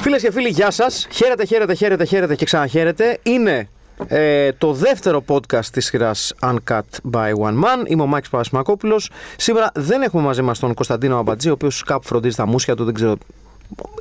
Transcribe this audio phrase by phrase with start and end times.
[0.00, 1.06] Φίλες και φίλοι, γεια σας.
[1.10, 3.18] Χαίρετε, χαίρετε, χαίρετε, χαίρετε και ξαναχαίρετε.
[3.22, 3.68] Είναι
[4.06, 7.86] ε, το δεύτερο podcast της σειράς Uncut by One Man.
[7.86, 9.10] Είμαι ο Μάκης Παπασμακόπουλος.
[9.36, 12.84] Σήμερα δεν έχουμε μαζί μας τον Κωνσταντίνο Αμπατζή, ο οποίος κάπου φροντίζει τα μουσια του,
[12.84, 13.16] δεν ξέρω.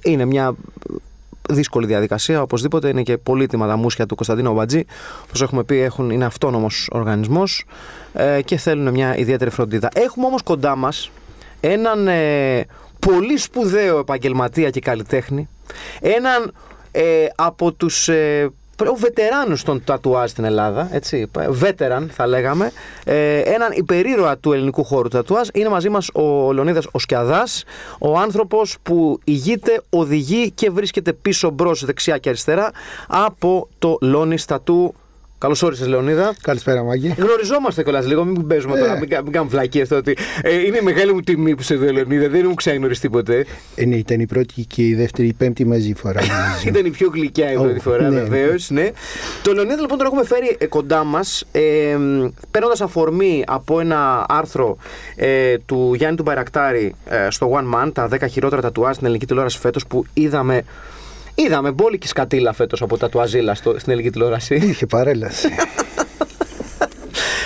[0.04, 0.56] Είναι μια
[1.50, 2.42] δύσκολη διαδικασία.
[2.42, 4.86] Οπωσδήποτε είναι και πολύτιμα τα μουσια του Κωνσταντίνου Αμπατζή.
[5.24, 7.66] Όπως έχουμε πει, έχουν, είναι αυτόνομος οργανισμός
[8.14, 9.90] ε, και θέλουν μια ιδιαίτερη φροντίδα.
[9.94, 11.12] Έχουμε όμως κοντά μας
[11.60, 12.66] έναν ε,
[13.00, 15.50] πολύ σπουδαίο επαγγελματία και καλλιτέχνη.
[16.02, 16.54] Έναν
[16.92, 18.50] ε, από τους ε,
[18.84, 22.72] πλέον βετεράνους των τατουάζ στην Ελλάδα, έτσι, βέτεραν θα λέγαμε,
[23.06, 25.48] ε, έναν υπερήρωα του ελληνικού χώρου του τατουάζ.
[25.54, 27.64] Είναι μαζί μας ο Λεωνίδας ο Σκιαδάς,
[28.00, 32.72] ο άνθρωπος που ηγείται, οδηγεί και βρίσκεται πίσω μπρος, δεξιά και αριστερά
[33.08, 34.94] από το Λόνι Τατού
[35.44, 36.36] Καλώς όρισες, Λεωνίδα.
[36.42, 37.16] Καλησπέρα, Μάγκη.
[37.18, 40.18] Γνωριζόμαστε κιόλας λίγο, μην παίζουμε τώρα, μην, μην κάνουμε φλακίες το ότι.
[40.42, 43.46] Ε, είναι η μεγάλη μου τιμή που σε δω, Λεωνίδα, δεν μου ξαγνωρίσει τίποτε.
[43.76, 46.22] Ε, ναι, ήταν η πρώτη και η δεύτερη, η πέμπτη μαζί φορά.
[46.68, 48.70] ήταν η πιο γλυκιά η πρώτη φορά, ναι, βεβαίως.
[48.70, 48.92] Ναι.
[49.44, 51.98] Το Λεωνίδα λοιπόν τον έχουμε φέρει ε, κοντά μας, ε,
[52.52, 54.78] παίρνοντας αφορμή από ένα άρθρο
[55.16, 59.26] ε, του Γιάννη του Μπαρακτάρη ε, στο One Man, τα 10 χειρότερα τατουάζ στην ελληνική
[59.26, 60.64] τηλεόραση φέτος που είδαμε
[61.36, 64.56] Είδαμε μπόλικη σκατήλα φέτος από τα τουαζίλα στην ελληνική τηλεόραση.
[64.56, 65.48] Είχε παρέλαση.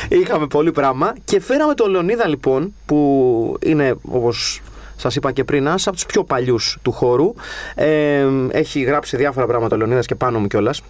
[0.09, 4.61] Είχαμε πολύ πράγμα και φέραμε τον Λεωνίδα λοιπόν που είναι όπως
[4.95, 7.33] σας είπα και πριν, ένας από τους πιο παλιούς του χώρου.
[7.75, 10.81] Ε, έχει γράψει διάφορα πράγματα ο Λεωνίδας και πάνω μου κιόλας.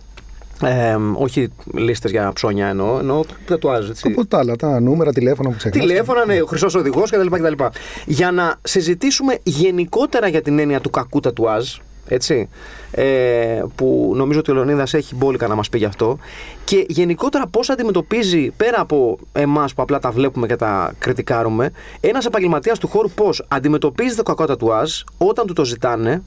[0.64, 3.90] Ε, όχι λίστες για ψώνια εννοώ, εννοώ τατουάζ.
[3.90, 4.08] Έτσι.
[4.12, 5.88] Από τα άλλα, τα νούμερα, τηλέφωνα που ξεχνάτε.
[5.88, 7.64] Τηλέφωνα, ναι, ο χρυσός οδηγός κτλ,
[8.06, 11.76] Για να συζητήσουμε γενικότερα για την έννοια του κακού τατουάζ,
[12.08, 12.50] έτσι,
[12.92, 16.18] ε, που νομίζω ότι ο Λεωνίδας έχει μπόλικα να μας πει γι' αυτό.
[16.64, 22.26] Και γενικότερα πώς αντιμετωπίζει πέρα από εμάς που απλά τα βλέπουμε και τα κριτικάρουμε ένας
[22.26, 26.24] επαγγελματίας του χώρου πώς αντιμετωπίζει το κακό τατουάζ όταν του το ζητάνε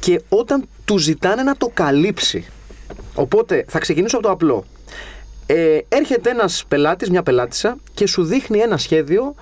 [0.00, 2.46] και όταν του ζητάνε να το καλύψει.
[3.14, 4.64] Οπότε θα ξεκινήσω από το απλό.
[5.46, 9.34] Ε, έρχεται ένας πελάτης, μια πελάτησα και σου δείχνει ένα σχέδιο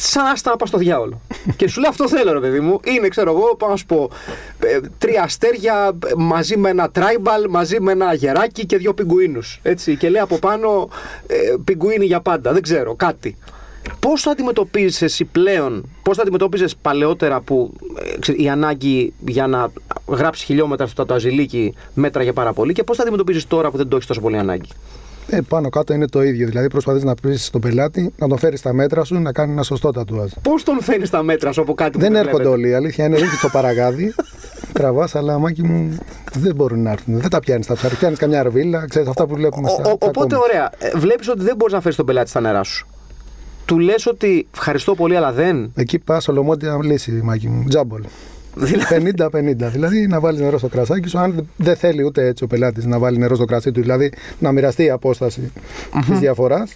[0.00, 1.20] σαν άστα να πα στο διάολο.
[1.56, 2.80] και σου λέει αυτό θέλω, ρε παιδί μου.
[2.84, 4.10] Είναι, ξέρω εγώ, πάω να σου πω,
[4.58, 9.60] ε, τρία αστέρια μαζί με ένα τράιμπαλ, μαζί με ένα γεράκι και δύο πιγκουίνους.
[9.62, 9.96] Έτσι.
[9.96, 10.88] Και λέει από πάνω
[11.26, 12.52] ε, πιγκουίνι για πάντα.
[12.52, 13.36] Δεν ξέρω, κάτι.
[14.00, 17.72] Πώς το αντιμετωπίζει εσύ πλέον, πώς το αντιμετώπιζε παλαιότερα που
[18.28, 19.72] ε, η ανάγκη για να
[20.06, 23.96] γράψεις χιλιόμετρα στο τατουαζιλίκι μέτραγε πάρα πολύ και πώς το αντιμετωπίζεις τώρα που δεν το
[23.96, 24.68] έχεις τόσο πολύ ανάγκη;
[25.26, 26.46] Ε, πάνω κάτω είναι το ίδιο.
[26.46, 29.62] Δηλαδή προσπαθείς να πεις στον πελάτη να τον φέρεις στα μέτρα σου να κάνει ένα
[29.62, 30.30] σωστό τατουάζ.
[30.42, 32.68] Πώς τον φέρεις στα μέτρα σου από κάτι Δεν έρχονται όλοι.
[32.68, 34.14] Η αλήθεια είναι ρίχνει το παραγάδι,
[34.72, 35.98] τραβάς, αλλά μάκι μου
[36.32, 37.20] δεν μπορούν να έρθουν.
[37.20, 37.98] Δεν τα πιάνεις τα ψάρια.
[37.98, 39.90] Πιάνεις καμιά ρβίλα, ξέρεις αυτά που βλέπουμε στα.
[39.90, 40.70] Ο, οπότε, ωραία.
[40.78, 42.86] Ε, Βλέπεις ότι δεν μπορείς να φέρεις τον πελάτη στα νερά σου.
[43.64, 47.64] Του λες ότι ευχαριστώ πολύ, αλλά δεν; Εκεί πας ολομότια λύση, μάκι μου.
[47.68, 48.02] Τζάμπολ.
[48.56, 49.70] 50-50.
[49.72, 51.18] Δηλαδή να βάλεις νερό στο κρασάκι σου.
[51.18, 54.52] Αν δεν θέλει ούτε έτσι ο πελάτης να βάλει νερό στο κρασί του, δηλαδή να
[54.52, 55.52] μοιραστεί η αποσταση
[56.06, 56.66] της διαφορα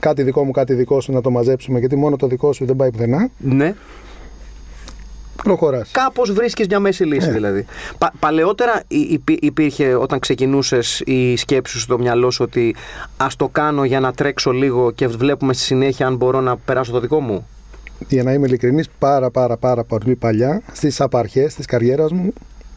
[0.00, 2.76] Κάτι δικό μου, κάτι δικό σου να το μαζέψουμε, γιατί μόνο το δικό σου δεν
[2.76, 3.28] πάει πουθενά.
[3.38, 3.74] Ναι.
[5.42, 5.90] Προχωράς.
[5.90, 7.32] Κάπως βρίσκεις μια μέση λύση, Ε.
[7.32, 7.64] δηλαδή.
[7.98, 12.74] Πα, παλαιότερα υ- υπήρχε όταν ξεκινούσες η σκέψη σου στο μυαλό σου ότι
[13.16, 16.92] ας το κάνω για να τρέξω λίγο και βλέπουμε στη συνέχεια αν μπορώ να περάσω
[16.92, 17.46] το δικό μου;
[18.08, 22.32] Για να είμαι ειλικρινής, πάρα πάρα πάρα πολύ παλιά, στις απαρχές της καριέρας μου,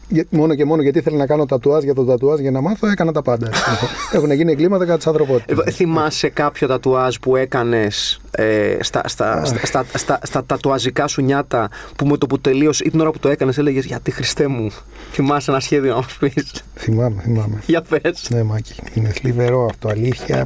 [0.08, 2.86] για- μόνο και μόνο γιατί ήθελα να κάνω τατουάζ για το τατουάζ για να μάθω,
[2.90, 3.50] έκανα τα πάντα.
[4.12, 5.66] Έχουν γίνει εγκλήματα κατά της ανθρωπότητας.
[5.66, 11.22] Ε, θυμάσαι κάποιο τατουάζ που έκανες ε, στα, στα, στα, στα, στα, στα τατουαζικά σου
[11.22, 14.46] νιάτα που με το που τελείωσε ή την ώρα που το έκανες έλεγες Γιατί Χριστέ
[14.46, 14.70] μου,
[15.12, 16.62] θυμάσαι ένα σχέδιο να μας πεις.
[16.74, 17.62] Θυμάμαι, θυμάμαι.
[17.66, 18.26] Για πες.
[18.30, 20.44] Ναι, Μάκη, είναι θλιβερό αυτό, αλήθεια.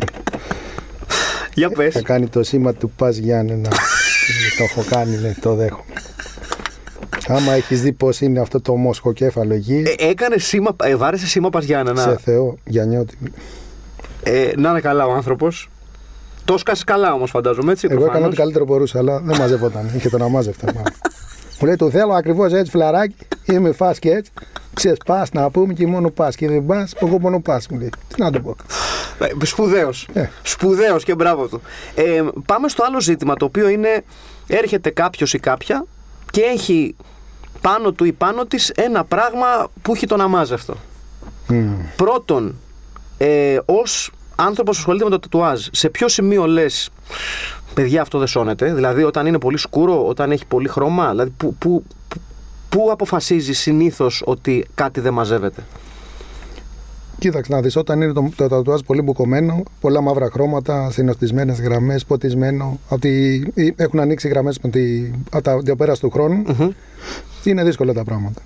[1.55, 1.93] Για πες.
[1.95, 3.69] Θα κάνει το σήμα του Πας Γιάννενα.
[4.59, 5.85] το έχω κάνει, ναι, το δέχομαι.
[7.29, 11.49] Άμα έχεις δει πώς είναι αυτό το μοσχοκέφαλο εκεί, Ε, έκανε σήμα, ε, βάρεσε σήμα
[11.51, 11.97] Παζιάννα.
[12.01, 13.19] σε Θεό, Γιαννιώτη.
[14.23, 15.71] Ε, να είναι καλά ο άνθρωπος.
[16.45, 17.87] Το σκάσεις καλά όμως, φαντάζομαι έτσι.
[17.91, 18.29] Εγώ έκανα προφανώς.
[18.33, 19.91] ό,τι καλύτερο μπορούσα, αλλά δεν μαζεύονταν.
[19.97, 20.67] Είχε τον αμάζευτα.
[20.67, 20.93] μάλλον.
[21.61, 23.15] Μου λέει: Το θέλω ακριβώς έτσι, φλαράκι.
[23.45, 24.31] Είμαι φά και έτσι.
[24.75, 26.37] Ξέρει, πα να πούμε και μόνο πας.
[26.37, 27.69] Και δεν πας, εγώ μόνο πας.
[27.69, 28.57] Μου λέει: Τι να το πω.
[29.19, 30.09] Ε, Σπουδαίος.
[30.13, 30.31] Ε.
[30.43, 31.61] Σπουδαίος και μπράβο του.
[31.95, 34.05] Ε, πάμε στο άλλο ζήτημα το οποίο είναι
[34.47, 35.85] έρχεται κάποιος ή κάποια
[36.31, 36.97] και έχει
[37.61, 39.47] πάνω του ή πάνω της ένα πράγμα
[39.83, 40.77] που έχει τον αμάζευτο.
[41.49, 41.77] Μμμ.
[41.97, 42.55] Πρώτον,
[43.19, 46.91] ε, ως άνθρωπος που ασχολείται με το τατουάζ, σε ποιο σημείο λες
[47.77, 48.75] Παιδιά, αυτό δεν σώνεται.
[48.75, 51.85] Δηλαδή, όταν είναι πολύ σκούρο, όταν έχει πολύ χρώμα, δηλαδή, πού, πού,
[52.69, 55.65] πού αποφασίζεις συνήθως ότι κάτι δεν μαζεύεται.
[57.19, 62.05] Κοίταξε να δεις, όταν είναι το, το τατουάζ πολύ μπουκωμένο, πολλά μαύρα χρώματα, συνοστισμένες γραμμές,
[62.05, 63.43] ποτισμένο, ότι
[63.77, 66.71] έχουν ανοίξει γραμμές με τη, από τα διαπέραση του χρόνου, Μμμ.
[67.45, 68.41] είναι δύσκολα τα πράγματα.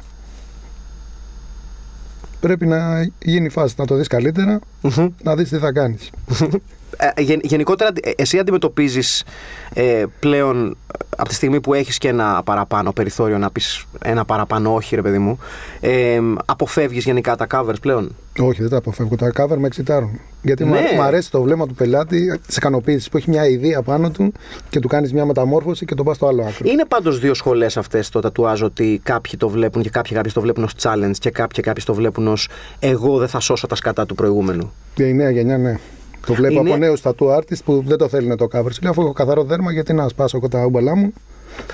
[2.40, 5.08] Πρέπει να γίνει η φάση, να το δεις καλύτερα, Μμμ.
[5.22, 6.10] να δεις τι θα κάνεις.
[6.96, 9.24] Ε, γεν- γενικότερα, ε, εσύ αντιμετωπίζεις
[9.74, 10.76] ε, πλέον
[11.16, 15.02] από τη στιγμή που έχεις και ένα παραπάνω περιθώριο να πεις ένα παραπάνω όχι ρε
[15.02, 15.38] παιδί μου
[15.80, 19.16] ε, αποφεύγεις γενικά τα covers πλέον; Όχι, δεν τα αποφεύγω.
[19.16, 20.20] Τα cover με εξητάρουν.
[20.42, 20.78] Γιατί μου Ναι.
[20.78, 24.32] αρέ- μου αρέσει το βλέμμα του πελάτη τη ικανοποίησης που έχει μια ιδέα πάνω του
[24.70, 26.70] και του κάνεις μια μεταμόρφωση και το πας στο άλλο άκρο.
[26.70, 30.40] Είναι πάντως δύο σχολές αυτές το τατουάζ ότι κάποιοι το βλέπουν και κάποιοι, κάποιοι το
[30.40, 32.48] βλέπουν ως challenge και κάποιοι κάποιοι το βλέπουν ως
[32.78, 34.72] εγώ δεν θα σώσω τα σκατά του προηγούμενου.
[34.94, 35.78] Και η νέα γενιά, ναι.
[36.26, 38.72] Το βλέπω Είναι- από νέου tattoo artists που δεν το θέλουν το cover.
[38.72, 41.12] Σου λέει αφού έχω καθαρό δέρμα, γιατί να σπάσω εγώ τα ούμπαλά μου.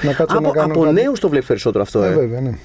[0.02, 0.72] Να κάτσω Από, να κάνω.
[0.72, 0.94] από κάτι.
[0.94, 2.02] νέους το βλέπεις περισσότερο αυτό.
[2.02, 2.58] Ε, Ε, βέβαια, ναι.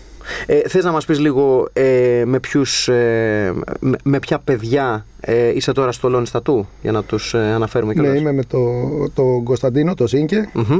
[0.45, 5.47] Ε, θες να μας πεις λίγο ε, με, ποιους, ε, με, με ποια παιδιά ε,
[5.55, 8.19] είσαι τώρα στο Λόνι Στατού για να τους ε, αναφέρουμε Ναι, κιόλας.
[8.19, 8.59] είμαι με το,
[9.13, 10.79] το Κωνσταντίνο, το Σίνκε Μμμ.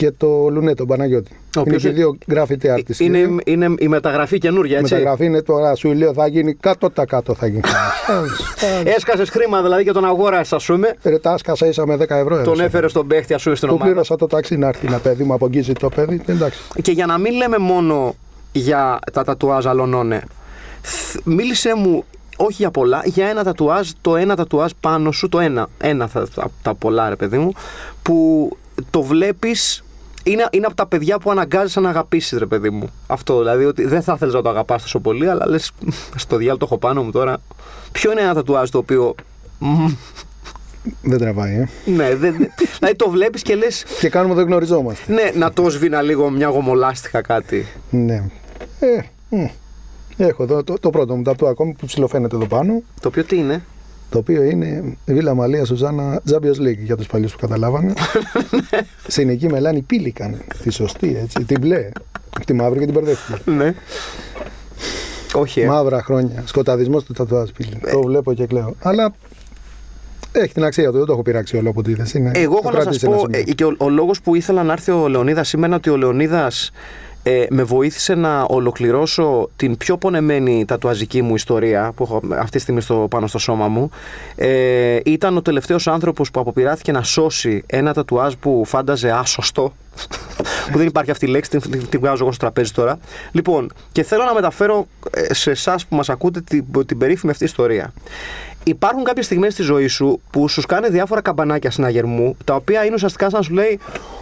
[0.00, 1.30] Και το Λουνέ, τον Παναγιώτη.
[1.32, 2.98] Ο είναι οποίος και είναι- δύο graffiti artists.
[2.98, 3.36] Είναι, δύο.
[3.44, 7.34] είναι η μεταγραφή καινούργια, έτσι; Μεταγραφή είναι τώρα, σου λέω, θα γίνει κάτω τα κάτω
[7.34, 7.60] θα γίνει.
[8.96, 10.96] Έσκασες χρήμα δηλαδή και τον αγόρασε, ας πούμε.
[11.02, 12.28] Ρε, τα άσκασα ίσα με 10 ευρώ.
[12.28, 12.64] Τον έδωσα.
[12.64, 13.90] έφερες στον παίχτη, ας πούμε, στην Του ομάδα.
[13.90, 16.20] πλήρωσα το ταξί να έρθει ένα παιδί μου, απογγίζει το παιδί.
[16.26, 16.60] Εντάξει.
[16.82, 18.14] Και για να μην λέμε μόνο
[18.52, 20.22] για τα τατουάζ αλωνώνε,
[20.82, 22.04] θ- μίλησε μου
[22.36, 26.28] όχι για πολλά, για ένα τατουάζ, το ένα τατουάζ πάνω σου, το ένα, ένα θα,
[26.34, 27.52] τα, τα πολλά ρε παιδί μου,
[28.02, 28.48] που
[28.90, 29.84] το βλέπεις,
[30.22, 32.90] είναι, είναι από τα παιδιά που αναγκάζεσαι να αγαπήσεις ρε παιδί μου.
[33.06, 35.70] Αυτό δηλαδή, ότι δεν θα θέλεις να το αγαπάς τόσο πολύ, αλλά λες,
[36.16, 37.36] στο διάλογο το έχω πάνω μου τώρα.
[37.92, 39.14] Ποιο είναι ένα τατουάζ το οποίο,
[39.58, 39.86] μ,
[41.02, 41.68] Δεν τραβάει, ε.
[41.90, 45.12] ναι, δεν, δεν- δηλαδή το βλέπεις και λες, Και κάνουμε δεν γνωριζόμαστε.
[45.12, 47.66] ναι, να το σβήνα λίγο μια γομολάστιχα κάτι.
[47.90, 48.24] Ναι.
[48.80, 49.00] Ε,
[49.36, 49.46] μ.
[50.16, 52.82] Έχω εδώ το, το πρώτο μου τατού ακόμη που ψηλοφαίνεται εδώ πάνω.
[53.00, 53.64] Το οποίο τι είναι;
[54.10, 57.92] Το οποίο είναι Βίλα Μαλία Σουζάνα Champions League για τους παλιούς που καταλάβανε.
[59.06, 60.40] Συνική μελάνη πήλικαν.
[60.62, 61.44] Τη σωστή, έτσι.
[61.44, 61.88] Την μπλε.
[62.46, 63.50] Τη μαύρη και την μπερδεύτηκε.
[63.50, 63.74] Ναι.
[65.34, 65.66] Όχι, ε.
[65.66, 66.42] Μαύρα χρόνια.
[66.46, 67.80] Σκοταδισμός του τατουάζ πύλη.
[67.92, 68.74] Το βλέπω και κλαίω.
[68.80, 69.14] Αλλά
[70.32, 70.96] έχει την αξία του.
[70.96, 72.12] Δεν το έχω πειράξει όλο από τη είδες.
[72.14, 73.40] Είναι Εγώ έχω το να σας κράτησε ένα πω, σημείο.
[73.48, 75.96] ε, και ο, ο λόγος που ήθελα να έρθει ο Λεωνίδας σήμερα είναι ότι ο
[75.96, 76.70] Λεωνίδας
[77.22, 82.58] ε, με βοήθησε να ολοκληρώσω την πιο πονεμένη τατουαζική μου ιστορία που έχω αυτή τη
[82.58, 83.90] στιγμή στο, πάνω στο σώμα μου.
[84.36, 89.72] Ε, ήταν ο τελευταίος άνθρωπος που αποπειράθηκε να σώσει ένα τατουάζ που φάνταζε άσωστο.
[90.72, 92.98] που δεν υπάρχει αυτή η λέξη, την, την, την βγάζω εγώ στο τραπέζι τώρα.
[93.32, 97.44] Λοιπόν, και θέλω να μεταφέρω ε, σε εσάς που μας ακούτε την, την περίφημη αυτή
[97.44, 97.92] ιστορία.
[98.64, 102.94] Υπάρχουν κάποιες στιγμές στη ζωή σου που σου κάνει διάφορα καμπανάκια συναγερμού, τα οποία είναι
[102.94, 103.78] ουσιαστικά σαν να σου λέει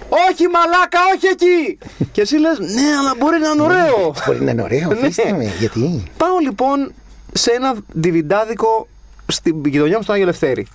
[0.09, 1.79] Όχι μαλάκα, όχι εκεί!
[2.13, 4.15] και εσύ λες, Ναι, αλλά μπορεί να είναι ωραίο.
[4.27, 4.95] Μπορεί να είναι ωραίο, Ναι.
[4.95, 5.53] αφήστε με.
[5.59, 6.93] Γιατί; Πάω λοιπόν
[7.33, 8.89] σε ένα διβιντάδικο
[9.27, 10.67] στην γειτονιά μου στον Άγιο Λευτέρη.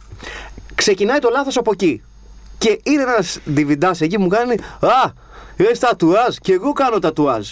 [0.75, 2.01] Ξεκινάει το λάθος από εκεί.
[2.57, 5.11] Και είναι ένας διβιντάς εκεί που μου κάνει Α,
[5.57, 7.51] έχει τατουάζ και εγώ κάνω τατουάζ.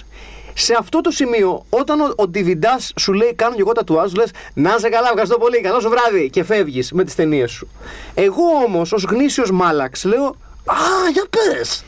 [0.53, 4.15] Σε αυτό το σημείο, όταν ο, ο διβιντάς σου λέει Κάνω και εγώ τατουάζ, σου
[4.15, 6.29] λες Να σε καλά, ευχαριστώ πολύ, καλό σου βράδυ.
[6.29, 7.67] Και φεύγεις με τις ταινίες σου.
[8.13, 11.83] Εγώ όμως, ως γνήσιος μάλαξ, λέω Α, για πες.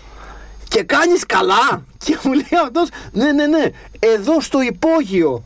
[0.67, 1.85] Και κάνεις καλά.
[1.97, 3.65] Και μου λέει αυτός, Ναι, ναι, ναι.
[3.99, 5.44] Εδώ στο υπόγειο.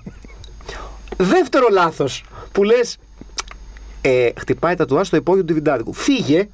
[1.18, 2.98] Δεύτερο λάθος που λες.
[4.02, 5.94] Ε, χτυπάει τα τουά στο υπόγειο του Βιντάδικου.
[5.94, 6.50] Φύγε,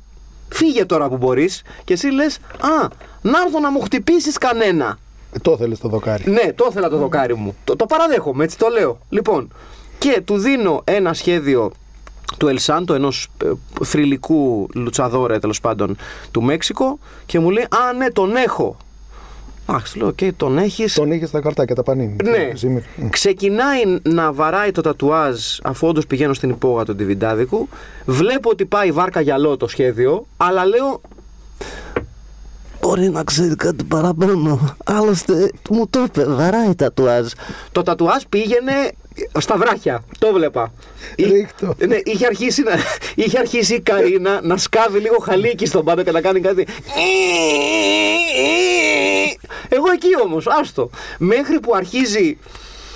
[0.49, 2.87] φύγε τώρα που μπορείς και εσύ λες: Α,
[3.21, 4.97] να έρθω να μου χτυπήσεις κανένα.
[5.33, 6.29] Ε, Το ήθελε το δοκάρι.
[6.31, 7.55] Ναι, το ήθελα το δοκάρι μου.
[7.63, 8.99] Το, το παραδέχομαι, έτσι το λέω.
[9.09, 9.53] Λοιπόν,
[9.97, 11.71] και του δίνω ένα σχέδιο
[12.37, 13.27] του Ελσάντο, ενός
[13.83, 15.95] θρηλυκού λουτσαδόρε τέλος πάντων
[16.31, 18.77] του Μέξικο και μου λέει: Α, ναι, τον έχω.
[19.65, 20.93] Αχ, λέω: Οκ, τον έχεις.
[20.93, 22.15] Τον είχε στα καρτάκια τα Πανίνι.
[22.23, 22.51] Ναι.
[22.53, 22.85] Σήμερα.
[22.95, 23.09] Μ.
[23.09, 27.67] Ξεκινάει να βαράει το τατουάζ αφού όντως πηγαίνω στην υπόγα του Ντιβιντάδικου.
[28.05, 31.01] Βλέπω ότι πάει βάρκα γιαλό το σχέδιο, αλλά λέω.
[32.83, 34.75] Μπορεί να ξέρει κάτι παραπάνω.
[34.85, 37.31] Άλλωστε μου το είπε, βαράει τατουάζ.
[37.71, 38.71] Το τατουάζ πήγαινε
[39.39, 40.03] στα βράχια.
[40.19, 40.73] Το βλέπα.
[41.17, 41.75] Ρίχ' το.
[41.87, 42.71] Ναι, είχε αρχίσει, να,
[43.15, 46.67] είχε αρχίσει η Καρίνα να σκάβει λίγο χαλίκι στον πάντο και να κάνει κάτι.
[49.69, 50.89] Εγώ εκεί όμως, άστο.
[51.19, 52.37] Μέχρι που αρχίζει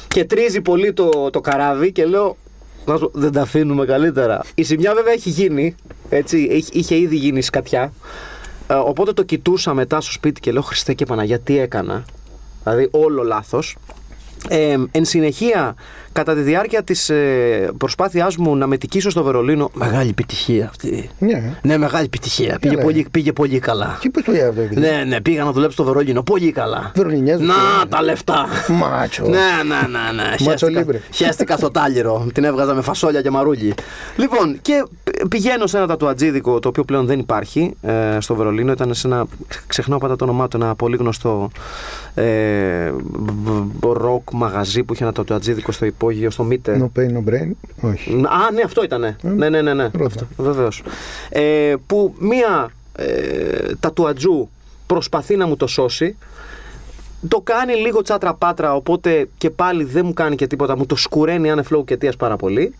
[0.07, 2.37] και τρίζει πολύ το, το καράβι και λέω.
[2.85, 4.41] «Να σου πω, Δεν τα αφήνουμε καλύτερα.
[4.55, 5.75] Η ζημιά βέβαια έχει γίνει.
[6.09, 7.93] Έτσι, είχε- είχε ήδη γίνει σκατιά.
[8.67, 12.05] Ε, οπότε το κοιτούσα μετά στο σπίτι και λέω Χριστέ και Παναγία τι έκανα.
[12.63, 13.77] Δηλαδή όλο λάθος.
[14.49, 15.75] Ε, εν συνεχεία
[16.17, 19.69] κατά τη διάρκεια της ε, προσπάθειάς μου να με τικήσω στο Βερολίνο.
[19.73, 21.09] Μεγάλη επιτυχία αυτή.
[21.19, 21.53] Ναι.
[21.61, 22.57] Ναι, μεγάλη επιτυχία.
[22.61, 22.83] Πήγε Έλα.
[22.83, 23.97] πολύ, πήγε πολύ καλά.
[23.99, 26.23] Και πώ το αυτό, επειδή; Ναι, ναι, πήγα να δουλέψω στο Βερολίνο.
[26.23, 26.91] Πολύ καλά.
[26.95, 27.85] Βερολινιές, Να ε.
[27.89, 28.45] τα λεφτά.
[28.67, 29.23] Μάτσο.
[29.23, 29.29] Ναι,
[29.67, 30.37] ναι, ναι, ναι.
[30.37, 31.01] Χαίστηκα, λίμπρε.
[31.11, 32.27] χαίστηκα στο τάλιρο.
[32.33, 33.73] Την έβγαζα με φασόλια και μαρούλι.
[34.15, 34.85] Λοιπόν, και
[35.29, 38.71] πηγαίνω σε ένα τατουατζίδικο το οποίο πλέον δεν υπάρχει ε, στο Βερολίνο.
[38.71, 39.25] Ήταν σε ένα.
[39.67, 41.49] Ξεχνάω πάντα το όνομά του, ένα πολύ γνωστό
[42.15, 42.93] ε,
[43.81, 46.77] ροκ μαγαζί που είχε ένα τατουατζίδικο στο υπόγειο, στο Μίτε.
[46.95, 47.51] No pain, no brain.
[47.81, 48.11] Όχι.
[48.13, 49.15] Α, ναι, αυτό ήταν.
[49.21, 49.73] Ναι, ναι, ναι.
[49.73, 49.89] ναι.
[49.93, 50.27] Ρώτα.
[50.37, 50.83] Βεβαίως.
[51.29, 54.49] Ε, που μία ε, τατουατζού
[54.87, 56.17] προσπαθεί να μου το σώσει.
[57.27, 60.77] Το κάνει λίγο τσάτρα πάτρα, οπότε και πάλι δεν μου κάνει και τίποτα.
[60.77, 62.75] Μου το σκουραίνει άνευ και αιτίας πάρα πολύ.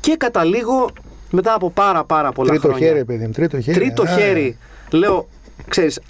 [0.00, 0.90] Και καταλήγω
[1.30, 2.86] μετά από πάρα πάρα πολλά Τρίτο χρόνια.
[2.86, 3.32] χέρι, παιδί μου.
[3.32, 3.78] Τρίτο χέρι.
[3.78, 4.56] Τρίτο Α, χέρι.
[4.90, 5.28] Λέω,
[5.68, 6.00] ξέρεις,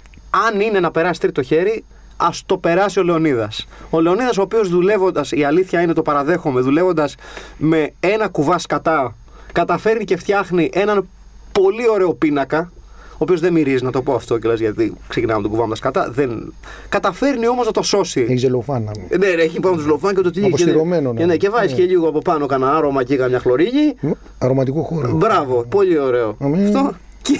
[0.47, 1.83] αν είναι να περάσει τρίτο χέρι,
[2.17, 3.67] ας το περάσει ο Λεωνίδας.
[3.89, 7.15] Ο Λεωνίδας, ο οποίος δουλεύοντας, η αλήθεια είναι το παραδέχομαι, δουλεύοντας
[7.57, 9.15] με ένα κουβά σκατά,
[9.51, 11.07] καταφέρνει και φτιάχνει έναν
[11.51, 12.71] πολύ ωραίο πίνακα.
[13.13, 16.09] Ο οποίος δεν μυρίζει, να το πω αυτό κιόλας, γιατί ξεκινάμε τον κουβά μας κατά.
[16.11, 16.53] Δεν...
[16.89, 18.21] Καταφέρνει όμως να το σώσει.
[18.21, 19.07] Έχει ζελοφάνα μου.
[19.09, 20.53] Ε, Ναι, ρε, έχει πάνω του λοφάν και το τυλίγει.
[20.53, 21.25] Αποστηρωμένο, Και, ναι.
[21.25, 21.77] ναι, και βάζεις Ναι.
[21.77, 23.95] και λίγο από πάνω κανένα άρωμα και καμιά χλωρίγη.
[24.37, 25.11] Αρωματικό χώρο.
[25.11, 26.35] Μπράβο, πολύ ωραίο.
[26.39, 26.63] Αμέ.
[26.65, 26.91] Αυτό.
[27.21, 27.39] Και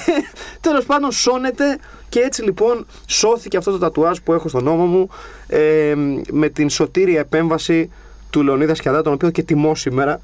[0.62, 1.77] τέλος πάντων σώνεται
[2.13, 5.10] και έτσι λοιπόν σώθηκε αυτό το τατουάζ που έχω στον νόμο μου
[5.48, 5.93] ε,
[6.32, 7.89] με την σωτήρια επέμβαση
[8.29, 10.22] του Λεωνίδα Σκιαδά, τον οποίο και τιμώ σήμερα.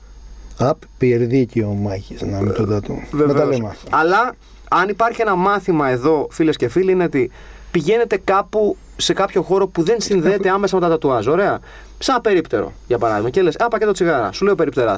[0.58, 2.93] Απ, πυρδίκιο μάχης να μην το τατού.
[3.12, 3.50] Με τα Βεβαίως.
[3.50, 3.98] λέμε αυτά.
[3.98, 4.36] Αλλά
[4.69, 7.31] αν υπάρχει ένα μάθημα εδώ, φίλες και φίλοι, είναι ότι
[7.72, 11.27] πηγαίνετε κάπου σε κάποιο χώρο που δεν συνδέεται άμεσα με τα τατουάζ.
[11.27, 11.60] Ωραία.
[12.00, 13.29] Σαν ένα περίπτερο, για παράδειγμα.
[13.29, 14.31] Και λες, Α, πακέτο τσιγάρα.
[14.31, 14.96] Σου λέει ο περιπτερά.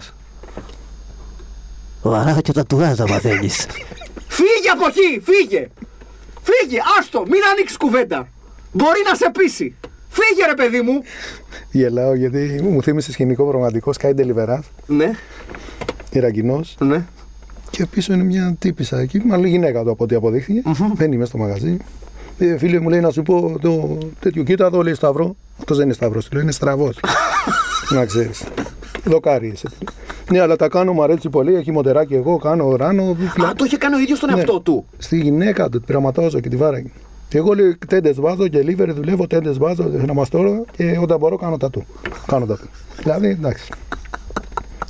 [2.01, 3.65] Ωραία και τατουάζ θα μαθαίνεις.
[4.27, 5.21] Φύγε από εκεί!
[5.31, 5.67] Φύγε!
[6.43, 6.77] Φύγε!
[7.00, 7.19] Άστο!
[7.19, 8.27] Μην ανοίξεις κουβέντα!
[8.71, 9.75] Μπορεί να σε πείσει!
[10.10, 11.01] Φύγε ρε παιδί μου!
[11.71, 15.12] Γελάω γιατί μου θύμισες σκηνικό προγραμματικό Sky Deliverat, Ναι,
[16.12, 16.62] Ιρακινό.
[16.79, 17.05] ναι.
[17.69, 20.62] Και πίσω είναι μια τύπησα εκεί, μάλλον γυναίκα του από ό,τι αποδείχθηκε.
[20.98, 21.77] Μπαίνει μέσα στο μαγαζί.
[22.38, 24.43] Ε, φίλε μου λέει να σου πω το τέτοιο.
[24.43, 25.36] Κοίτα εδώ λέει Σταυρό.
[25.60, 27.00] Αυτός δεν είναι Σταυρό, του λέω είναι στραβός.
[27.95, 28.43] να ξέρεις.
[29.03, 29.67] Δοκάρι είσαι.
[30.31, 31.55] Ναι, αλλά τα κάνω μου αρέσει πολύ.
[31.55, 33.03] Έχει μοτεράκι εγώ, κάνω ράνο.
[33.45, 34.38] Α, το είχε κάνει ο ίδιος τον Ναι.
[34.38, 34.85] εαυτό του.
[34.97, 36.89] Στη γυναίκα του, την πειραματάζω και τη βάραγε.
[37.27, 41.17] Και εγώ λέει τέντες βάζω και λίβερ δουλεύω, τέντες βάζω, να μα τώρα και όταν
[41.19, 41.85] μπορώ κάνω τα του.
[42.25, 42.69] Κάνω τα του.
[42.97, 43.71] Δηλαδή εντάξει.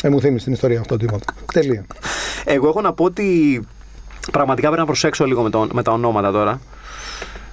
[0.03, 1.33] Ε, μου θύμισε την ιστορία αυτό τίποτα.
[1.53, 1.86] Τελεία.
[2.45, 3.62] Εγώ έχω να πω ότι
[4.31, 6.60] πραγματικά πρέπει να προσέξω λίγο με, το, με τα ονόματα τώρα.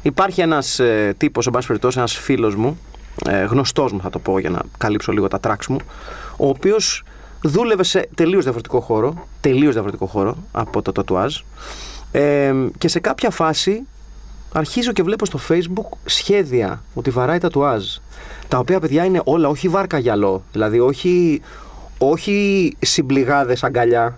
[0.02, 2.78] Υπάρχει ένας ε, τύπος, εν πάση περιπτώσει, ένας φίλος μου,
[3.28, 5.76] ε, γνωστός μου θα το πω για να καλύψω λίγο τα τράξ μου,
[6.36, 7.04] ο οποίος
[7.42, 11.36] δούλευε σε τελείως διαφορετικό χώρο, τελείως διαφορετικό χώρο από το τατουάζ.
[12.12, 13.86] Ε, και σε κάποια φάση
[14.52, 17.84] αρχίζω και βλέπω στο facebook σχέδια ότι βαράει τατουάζ.
[18.48, 21.42] Τα οποία παιδιά είναι όλα όχι βάρκα γυαλό, δηλαδή όχι,
[21.98, 24.16] όχι συμπληγάδες αγκαλιά,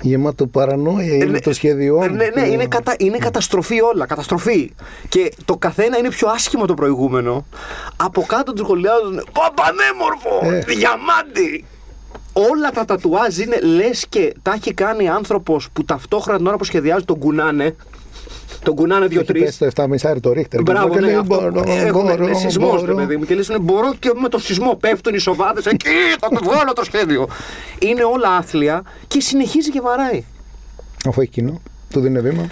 [0.00, 1.98] Γεμάτο παρανόια είναι ναι, το σχέδιό.
[1.98, 2.16] ναι, μου.
[2.34, 4.06] ναι, είναι, κατα, είναι καταστροφή όλα.
[4.06, 4.72] Καταστροφή.
[5.08, 7.46] Και το καθένα είναι πιο άσχημο το προηγούμενο.
[7.96, 10.54] Από κάτω τους σχολιάζουν Παπανέμορφο!
[10.54, 10.58] Ε.
[10.58, 11.64] Διαμάντι!
[12.50, 16.64] Όλα τα τατουάζ είναι λες και τα έχει κάνει άνθρωπος που ταυτόχρονα την ώρα που
[16.64, 17.76] σχεδιάζει τον κουνάνε.
[18.62, 19.42] Τον κουνάνε Έχει δύο-τρεις.
[19.56, 20.62] πέσει το 7,5 το ρίχτερ.
[20.62, 21.34] Μπράβο, και ναι, λέει, αυτό.
[21.40, 22.94] μπορώ, Έχουμε μπορώ, σεισμός, ρε μπορώ.
[23.06, 23.24] παιδί μου.
[23.24, 25.66] Και λες, ναι, μπορώ και με το σεισμό πέφτουν οι σοβάδες.
[25.66, 25.88] Εκεί
[26.20, 27.28] θα το βγάλω το σχέδιο.
[27.78, 30.24] Είναι όλα άθλια και συνεχίζει και βαράει.
[31.08, 32.46] Αφού έχει κοινό, του δίνει βήμα.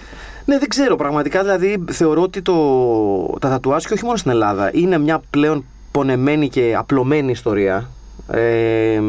[0.44, 0.96] Ναι, δεν ξέρω.
[0.96, 2.54] Πραγματικά δηλαδή θεωρώ ότι το,
[3.40, 7.90] τα τατουάζ και όχι μόνο στην Ελλάδα είναι μια πλέον πονεμένη και απλωμένη ιστορία.
[8.30, 9.00] Ε, ε,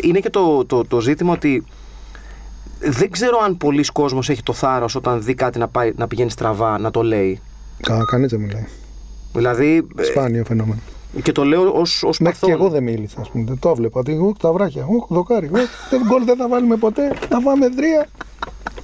[0.00, 1.64] είναι και το, το, το ζήτημα ότι
[2.78, 6.30] δεν ξέρω αν πολλοί κόσμος έχει το θάρρος όταν δει κάτι να, πάει, να πηγαίνει
[6.30, 7.40] στραβά να το λέει.
[7.80, 8.66] Κα, Κανείς δεν μιλάει.
[9.32, 10.80] Δηλαδή, ε, Σπάνιο φαινόμενο.
[11.22, 12.60] και το λέω ως, ως Μέχρι και παθόν.
[12.60, 13.56] εγώ δεν μίλησα, ας πούμε.
[13.60, 14.00] Το έβλεπα.
[14.00, 14.80] Ότι εγώ τα βράχια.
[14.80, 15.46] Εγώ δοκάρι.
[15.46, 15.56] Εγώ,
[15.90, 17.12] δεν γκολ δεν θα βάλουμε ποτέ.
[17.28, 18.08] Θα φάμε τρία.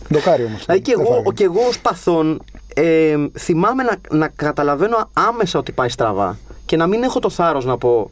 [0.08, 0.64] Δοκάρι όμως.
[0.64, 2.42] Δηλαδή και εγώ, και εγώ ως παθόν
[2.74, 7.64] ε, θυμάμαι να, να καταλαβαίνω άμεσα ότι πάει στραβά και να μην έχω το θάρρος
[7.64, 8.10] να πω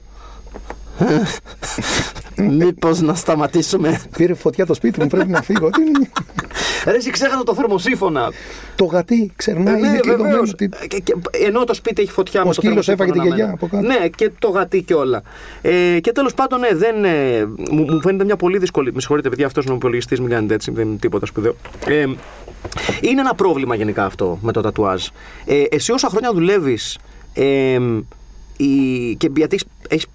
[2.36, 5.70] Μήπως να σταματήσουμε; Πήρε φωτιά το σπίτι μου, πρέπει να φύγω.
[5.70, 6.10] Τι είναι.
[6.84, 8.32] Ρε, εσύ ξέχασα το θερμοσύφωνα.
[8.76, 10.28] το γατί ξερνάει, Ε, είναι ναι, κλειδωμένο.
[10.30, 10.54] βεβαίως.
[10.54, 11.14] Τι- Ε, και- και-
[11.46, 13.36] ενώ το σπίτι έχει φωτιά Ο με το σκύλος θερμοσύφωνα έφαγε τη αναμένα.
[13.36, 14.00] γιαγιά από κάτω.
[14.02, 15.22] Ναι, και το γατί και όλα.
[15.62, 18.92] Ε, και τέλος πάντων, ναι, δεν, ε, μου, μου φαίνεται μια πολύ δύσκολη.
[18.92, 21.54] Με συγχωρείτε, παιδιά, αυτός είναι ο υπολογιστής, μην κάνετε έτσι, δεν είναι τίποτα σπουδαίο.
[21.86, 22.00] Ε,
[23.00, 25.06] είναι ένα πρόβλημα γενικά αυτό με το τατουάζ.
[25.44, 26.98] Ε, εσύ όσα χρόνια δουλεύεις
[27.34, 27.78] ε,
[28.56, 30.06] η- και γιατί έχεις- έχεις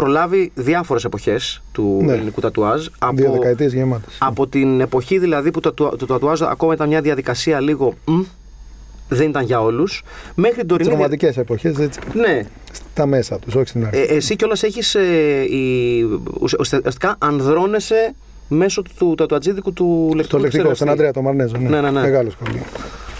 [0.00, 2.12] προλάβει διάφορες εποχές του Ναι.
[2.12, 2.86] ελληνικού τατουάζ.
[3.14, 4.16] Δύο δεκαετίες γεμάτες.
[4.20, 8.20] Από την εποχή δηλαδή που το, το, το τατουάζ ακόμα ήταν μια διαδικασία λίγο μ,
[9.08, 10.02] δεν ήταν για όλους.
[10.34, 10.90] Μέχρι την Τι τωρινή.
[10.90, 12.00] ρομαντικέ εποχές, έτσι.
[12.14, 12.42] Ναι.
[12.72, 13.98] Στα μέσα τους, όχι στην αρχή.
[14.00, 14.94] Ε, εσύ κιόλας έχεις.
[14.94, 15.00] Ε,
[15.50, 16.02] η-
[16.40, 18.14] ουσια- ουσιαστικά ανδρώνεσαι
[18.48, 20.22] μέσω του τατουατζίδικου του λεκτικού.
[20.24, 21.56] Στο λεκτικό, εξερευνητή, στον Αντρέα το Μαρνέζο.
[21.56, 22.00] Ναι, Ναι, ναι, ναι.
[22.00, 22.62] Μεγάλο σχολείο.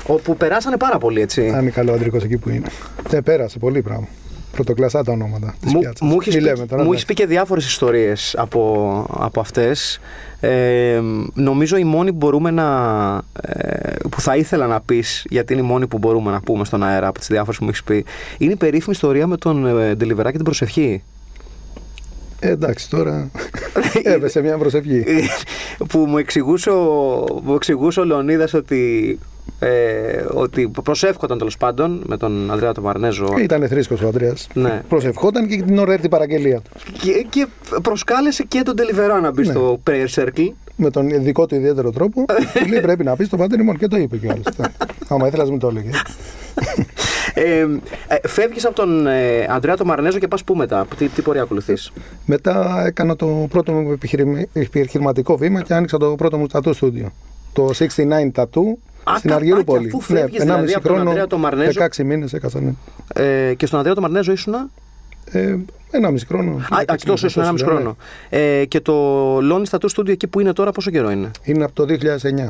[0.06, 1.49] Όπου περάσανε πάρα πολύ έτσι.
[1.49, 2.66] Αν είναι καλό αντρικός εκεί που είναι.
[3.08, 4.06] Δεν πέρασε πολύ πράγμα.
[4.52, 6.09] Πρωτοκλασσά τα ονόματα της Μου, πιάτσας.
[6.09, 10.00] μου έχεις πει, μου έχεις πει και διάφορες ιστορίες από, από αυτές.
[10.40, 11.00] Ε,
[11.35, 12.66] νομίζω η μόνη που μπορούμε να...
[13.42, 16.83] ε, που θα ήθελα να πεις, γιατί είναι η μόνη που μπορούμε να πούμε στον
[16.83, 18.04] αέρα από τις διάφορες που μου έχεις πει,
[18.38, 21.02] είναι η περίφημη ιστορία με τον ε, Ντελιβερά και την προσευχή.
[22.40, 23.30] Ε, εντάξει, τώρα
[24.02, 25.04] έπεσε μια προσευχή.
[25.88, 29.19] που μου εξηγούσε ο, μου εξηγούσε ο Λεωνίδας ότι,
[29.59, 34.33] ε, ότι προσεύχονταν τέλος πάντων με τον Ανδρέα τον Μαρνέζο Ήταν θρήσκος ο Αντρέα.
[34.54, 34.83] Ναι.
[34.88, 36.71] Προσευχόταν και την ώρα έρθει η παραγγελία του.
[37.00, 37.47] και, και
[37.83, 39.52] προσκάλεσε και τον Ντελιβερά να μπει Ναι.
[39.52, 40.49] στο prayer circle.
[40.76, 42.25] Με τον δικό του ιδιαίτερο τρόπο.
[42.54, 44.42] Του λέει πρέπει να πεις το πάτερ μόνο και το είπε κιόλας.
[45.09, 46.02] Άμα ήθελα, μην το έλεγες.
[47.35, 47.59] Ε,
[48.09, 51.42] ε, Φεύγεις από τον ε, Αντρέα τον Μαρνέζο και πας πού μετά, τι, τι πορεία
[51.42, 51.92] ακολουθείς;
[52.26, 57.12] Μετά έκανα το πρώτο μου επιχειρημα- επιχειρηματικό βήμα και άνοιξα το πρώτο μου τατού στούντιο.
[57.52, 59.87] Το 69 Tattoo Α, στην κα- Αργυρούπολη.
[59.87, 61.80] α, και αφού φεύγεις, δηλαδή, από τον Ανδρέα τον Μαρνέζο.
[61.80, 62.61] 16 μήνες έκανα.
[62.61, 62.73] Ναι.
[63.49, 64.54] Ε, και στον Αντρέα τον Μαρνέζο ήσουν.
[64.54, 64.69] Α,
[65.33, 65.59] Ε,
[65.90, 66.61] ένα μισή χρόνο.
[66.71, 67.71] 16 εκτός μήνες, ήσουν ένα μισό ναι.
[67.75, 67.97] χρόνο.
[68.28, 71.73] Ε, και το Lonely Tattoo Studio εκεί που είναι τώρα, πόσο καιρό είναι; Είναι από
[71.73, 72.47] το 2009.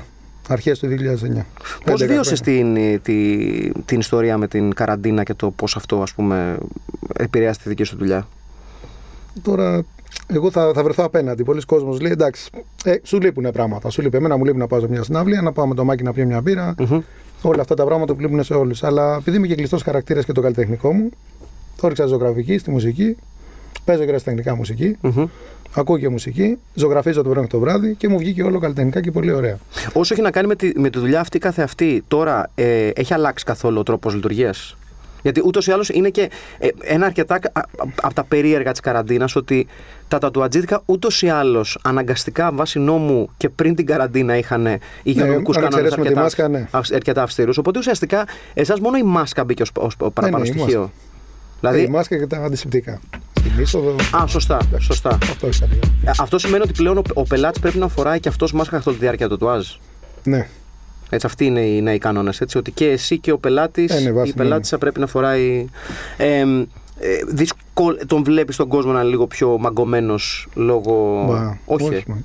[0.49, 1.47] Αρχές του 2009.
[1.85, 2.62] Πώς 11 βίωσες χρόνια.
[3.00, 6.59] την, τη, την ιστορία με την καραντίνα και το πώς αυτό ας πούμε,
[7.19, 8.28] επηρέασε τη δική σου δουλειά;
[9.42, 9.83] Τώρα,
[10.34, 11.42] εγώ θα, θα βρεθώ απέναντι.
[11.44, 12.50] Πολλοί κόσμος λέει εντάξει,
[12.84, 13.90] ε, σου λείπουν πράγματα.
[13.90, 14.16] Σου λείπει.
[14.16, 16.26] Εμένα μου λείπει να πάω σε μια συναυλία, να πάω με το μάκι να πιω
[16.26, 16.75] μια μπύρα.
[17.42, 18.82] Όλα αυτά τα πράγματα που λείπουν σε όλους.
[18.82, 21.08] Αλλά επειδή είμαι και κλειστός χαρακτήρας και το καλλιτεχνικό μου,
[21.76, 23.16] το έριξα ζωγραφική στη μουσική.
[23.84, 24.96] Παίζω και τεχνικά μουσική.
[25.00, 25.26] Μμμ.
[25.75, 26.58] Ακούω και μουσική.
[26.75, 29.58] Ζωγραφίζω το πρωί μέχρι το βράδυ και μου βγήκε όλο καλλιτεχνικά και πολύ ωραία.
[29.92, 33.14] Όσο έχει να κάνει με τη, με τη δουλειά αυτή κάθε αυτή, τώρα ε, έχει
[33.14, 34.76] αλλάξει καθόλου ο τρόπος λειτουργίας;
[35.22, 37.38] Γιατί ούτως ή άλλως είναι και ε, ένα αρκετά
[38.02, 39.66] από τα περίεργα της καραντίνας ότι
[40.10, 44.66] τα τατουατζίδικα ούτως ή άλλως αναγκαστικά βάσει νόμου και πριν την καραντίνα είχαν
[45.02, 46.68] υγειονομικού αν κανόνες εξαιρέσουμε τη αρκετά, μάσκα, ναι.
[46.70, 47.58] αυ- αρκετά αυστηρούς.
[47.58, 48.24] Οπότε ουσιαστικά
[48.54, 50.80] εσάς μόνο η μάσκα μπήκε ω παραπάνω ναι, η στοιχείο.
[50.80, 50.92] μάσκα.
[51.60, 51.82] Δηλαδή.
[51.82, 53.00] η μάσκα και τα αντισηπτικά.
[53.38, 53.94] Στην είσοδο.
[54.16, 54.58] Α, σωστά.
[54.78, 55.18] σωστά.
[55.23, 55.78] Αυτό έχει κάτι.
[56.04, 58.86] Ε, Αυτό σημαίνει ότι πλέον ο, ο πελάτης πρέπει να φοράει και αυτός μάσκα καθ'
[58.86, 59.66] όλη τη διάρκεια του τουάζ.
[60.25, 60.49] Ναι.
[61.12, 62.42] Έτσι, αυτοί είναι οι νέοι κανόνες.
[62.56, 65.64] Ότι και εσύ και ο πελάτη, Ε, ναι, η βάση, πελάτησα πρέπει να φοράει.
[66.16, 66.44] Ε,
[67.00, 71.25] ε, δύσκολ- τον βλέπεις τον κόσμο να είναι λίγο πιο μαγκωμένος λόγω.
[71.28, 72.04] Μα, όχι.
[72.06, 72.17] μα.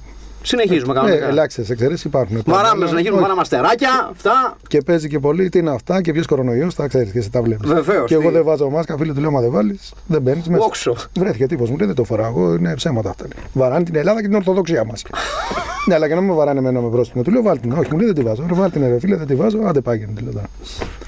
[0.48, 1.28] Συνεχίζουμε Ναι, κανονικά.
[1.28, 2.42] ελάχιστε εξαιρέσει υπάρχουν.
[2.46, 3.22] Βαράμε, Πάντα, συνεχίζουμε, όχι.
[3.22, 4.58] βαράμε αστεράκια, αυτά.
[4.68, 5.50] Και παίζει και πολύ.
[5.50, 7.70] Τι είναι αυτά και ποιος κορονοϊός, τα ξέρεις και εσύ τα βλέπεις.
[7.70, 8.22] Βεβαίως, Και τι.
[8.22, 10.64] εγώ δεν βάζω μάσκα, φίλε του λέω: Μα δεν βάλεις, δεν μπαίνεις μέσα.
[10.64, 10.96] Όξο.
[11.20, 12.28] Βρέθηκε τύπος μου λέει: Δεν το φοράω.
[12.28, 13.24] Εγώ είναι ψέματα αυτά.
[13.36, 13.46] λέει.
[13.54, 15.02] Βαράνε την Ελλάδα και την Ορθοδοξία μας.
[15.88, 17.24] ναι, αλλά και να με βαράνε εμένα με πρόστιμο.
[17.24, 17.72] Του λέω: Βάλει την.
[17.72, 18.46] Όχι, μου λέει: Δεν τη βάζω.
[18.48, 19.60] Ρε, βάλει την, ρε, φίλε, δεν τη βάζω.
[19.66, 20.12] Άντε πάγαινε.
[20.16, 20.46] τη λέω τώρα.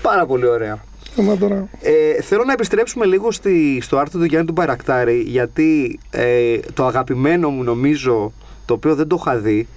[0.01, 0.77] Πάρα πολύ ωραία.
[1.17, 1.67] Ε, Μα τώρα.
[1.81, 6.85] Ε, θέλω να επιστρέψουμε λίγο στη, στο άρθρο του Γιάννη του Μπαρακτάρη, γιατί ε, το
[6.85, 8.31] αγαπημένο μου νομίζω,
[8.65, 9.67] το οποίο δεν το είχα δει,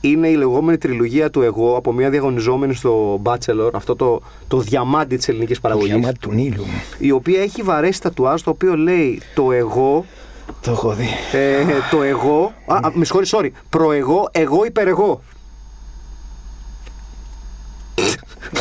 [0.00, 5.16] είναι η λεγόμενη τριλογία του εγώ από μια διαγωνιζόμενη στο Bachelor, αυτό το, το διαμάντι
[5.16, 6.64] της ελληνικής παραγωγής, Διαμάτι του Νείλου.
[6.98, 10.04] η οποία έχει βαρέσει τατουάζ το οποίο λέει το εγώ,
[10.62, 11.06] Το έχω δει.
[11.32, 15.20] ε, το εγώ, α, α, με συγχωρείς, sorry, προεγώ, εγώ υπερεγώ.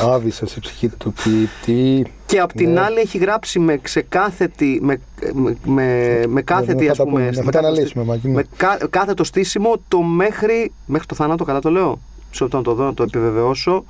[0.02, 2.12] Άβησες η ψυχή του ποιητή.
[2.26, 2.80] Και απ' την Ναι.
[2.82, 5.00] άλλη έχει γράψει με ξεκάθετη, με,
[5.34, 8.12] με, με, με κάθετη θα ας τα πούμε, πούμε, θα με τα κάθετο αναλύσουμε, στή-
[8.14, 8.34] Μάκη μου.
[8.34, 12.00] με κα, κάθετο στήσιμο το μέχρι, μέχρι το θάνατο, καλά το λέω,
[12.32, 13.86] σε όταν το δω να το επιβεβαιώσω,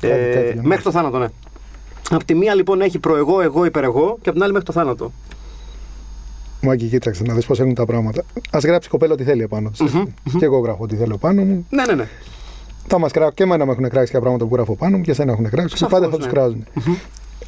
[0.00, 0.66] Κάτι ε, τέτοιο, ναι.
[0.68, 1.26] μέχρι το θάνατο ναι.
[2.10, 5.12] Απ' τη μία λοιπόν έχει προεγώ, εγώ, υπερεγώ και απ' την άλλη μέχρι το θάνατο.
[6.60, 8.20] Μάκη, κοίταξε να δεις πώς έχουν τα πράγματα.
[8.50, 9.84] Α γράψει η κοπέλα ό,τι θέλει επάνω τη.
[10.38, 11.66] Και εγώ γράφω ό,τι θέλω πάνω μου.
[11.70, 12.08] Ναι, ναι, ναι.
[12.86, 15.10] Θα μας κράξουν και εμένα με έχουν κράξει και πράγματα που γράφω πάνω μου και
[15.10, 15.68] εσένα έχουν κράξει.
[15.68, 16.24] Και Σαφώς, πάντα θα ναι.
[16.24, 16.66] του κράζουν.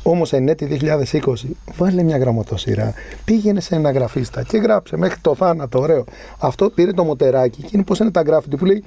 [0.03, 1.33] Όμως εν έτη 2020,
[1.77, 2.95] βάλε μια γραμματοσυρά.
[3.25, 5.81] Πήγαινε σε ένα γραφίστα και γράψε μέχρι το θάνατο.
[5.81, 6.05] Ωραίο.
[6.39, 8.85] Αυτό πήρε το μοτεράκι και είναι πώ είναι τα γκράφιτι που λέει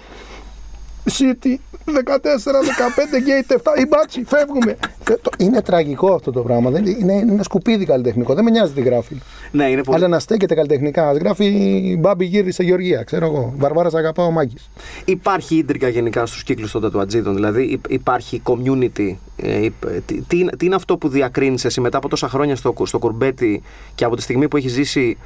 [1.10, 4.78] City 14, 15, Gate 7, η μπάτσι, φεύγουμε.
[5.04, 6.70] Και το- Είναι τραγικό αυτό το πράγμα.
[6.70, 8.34] Δεν, είναι, είναι ένα σκουπίδι καλλιτεχνικό.
[8.34, 9.16] Δεν με νοιάζει τι γράφει.
[9.52, 9.98] Ναι, είναι πολύ.
[9.98, 11.08] Αλλά να στέκεται καλλιτεχνικά.
[11.08, 13.54] Α γράφει Μπάμπι γύρισε Γεωργία, ξέρω εγώ.
[13.58, 14.70] Βαρβάρα αγαπάω Μάκης.
[15.06, 19.16] Υπάρχει ίντρικα γενικά στους κύκλους των τατουατζίδων, δηλαδή υ- υπάρχει community.
[19.36, 22.56] Ε, υπ- τι, τι, είναι- τι είναι αυτό που διακρίνεις εσύ μετά από τόσα χρόνια
[22.56, 23.62] στο, κου- στο κουρμπέτι
[23.96, 25.18] και από τη στιγμή που έχεις ζήσει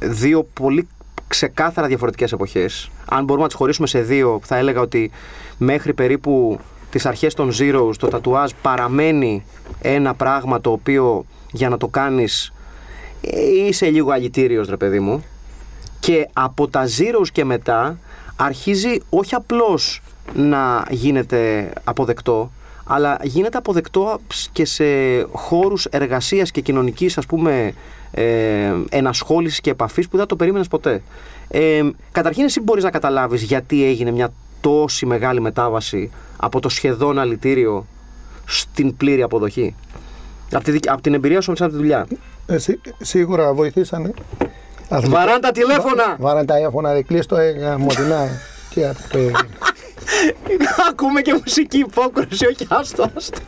[0.00, 0.88] δύο πολύ
[1.32, 2.90] ξεκάθαρα διαφορετικές εποχές.
[3.08, 5.10] Αν μπορούμε να τις χωρίσουμε σε δύο, θα έλεγα ότι
[5.58, 6.58] μέχρι περίπου
[6.90, 9.44] τις αρχές των Zeros το τατουάζ παραμένει
[9.80, 12.52] ένα πράγμα το οποίο για να το κάνεις
[13.20, 15.24] ε, είσαι λίγο αλητήριος ρε παιδί μου
[16.00, 17.98] και από τα zeros και μετά
[18.36, 20.02] αρχίζει όχι απλώς
[20.34, 22.50] να γίνεται αποδεκτό
[22.84, 24.18] αλλά γίνεται αποδεκτό
[24.52, 24.84] και σε
[25.32, 27.74] χώρους εργασίας και κοινωνικής ας πούμε
[28.10, 31.02] ε, ενασχόλησης και επαφής που δεν το περίμενες ποτέ.
[31.48, 37.18] Ε, καταρχήν εσύ μπορείς να καταλάβεις γιατί έγινε μια τόση μεγάλη μετάβαση από το σχεδόν
[37.18, 37.86] αλητήριο
[38.44, 39.74] στην πλήρη αποδοχή.
[40.52, 42.06] Από, τη, δικ- από την εμπειρία σου μέσα από τη δουλειά.
[42.46, 44.12] Ε, σί- σίγουρα βοηθήσανε.
[45.04, 46.16] Βαράν τα τηλέφωνα!
[46.18, 48.28] Βάραν τα τηλέφωνα, ρε, κλείστο, ε, μοντινά.
[48.74, 49.18] Και αυτό.
[49.18, 49.30] ε,
[50.88, 53.38] Ακούμε και μουσική υπόκριση, όχι άστο, άστο.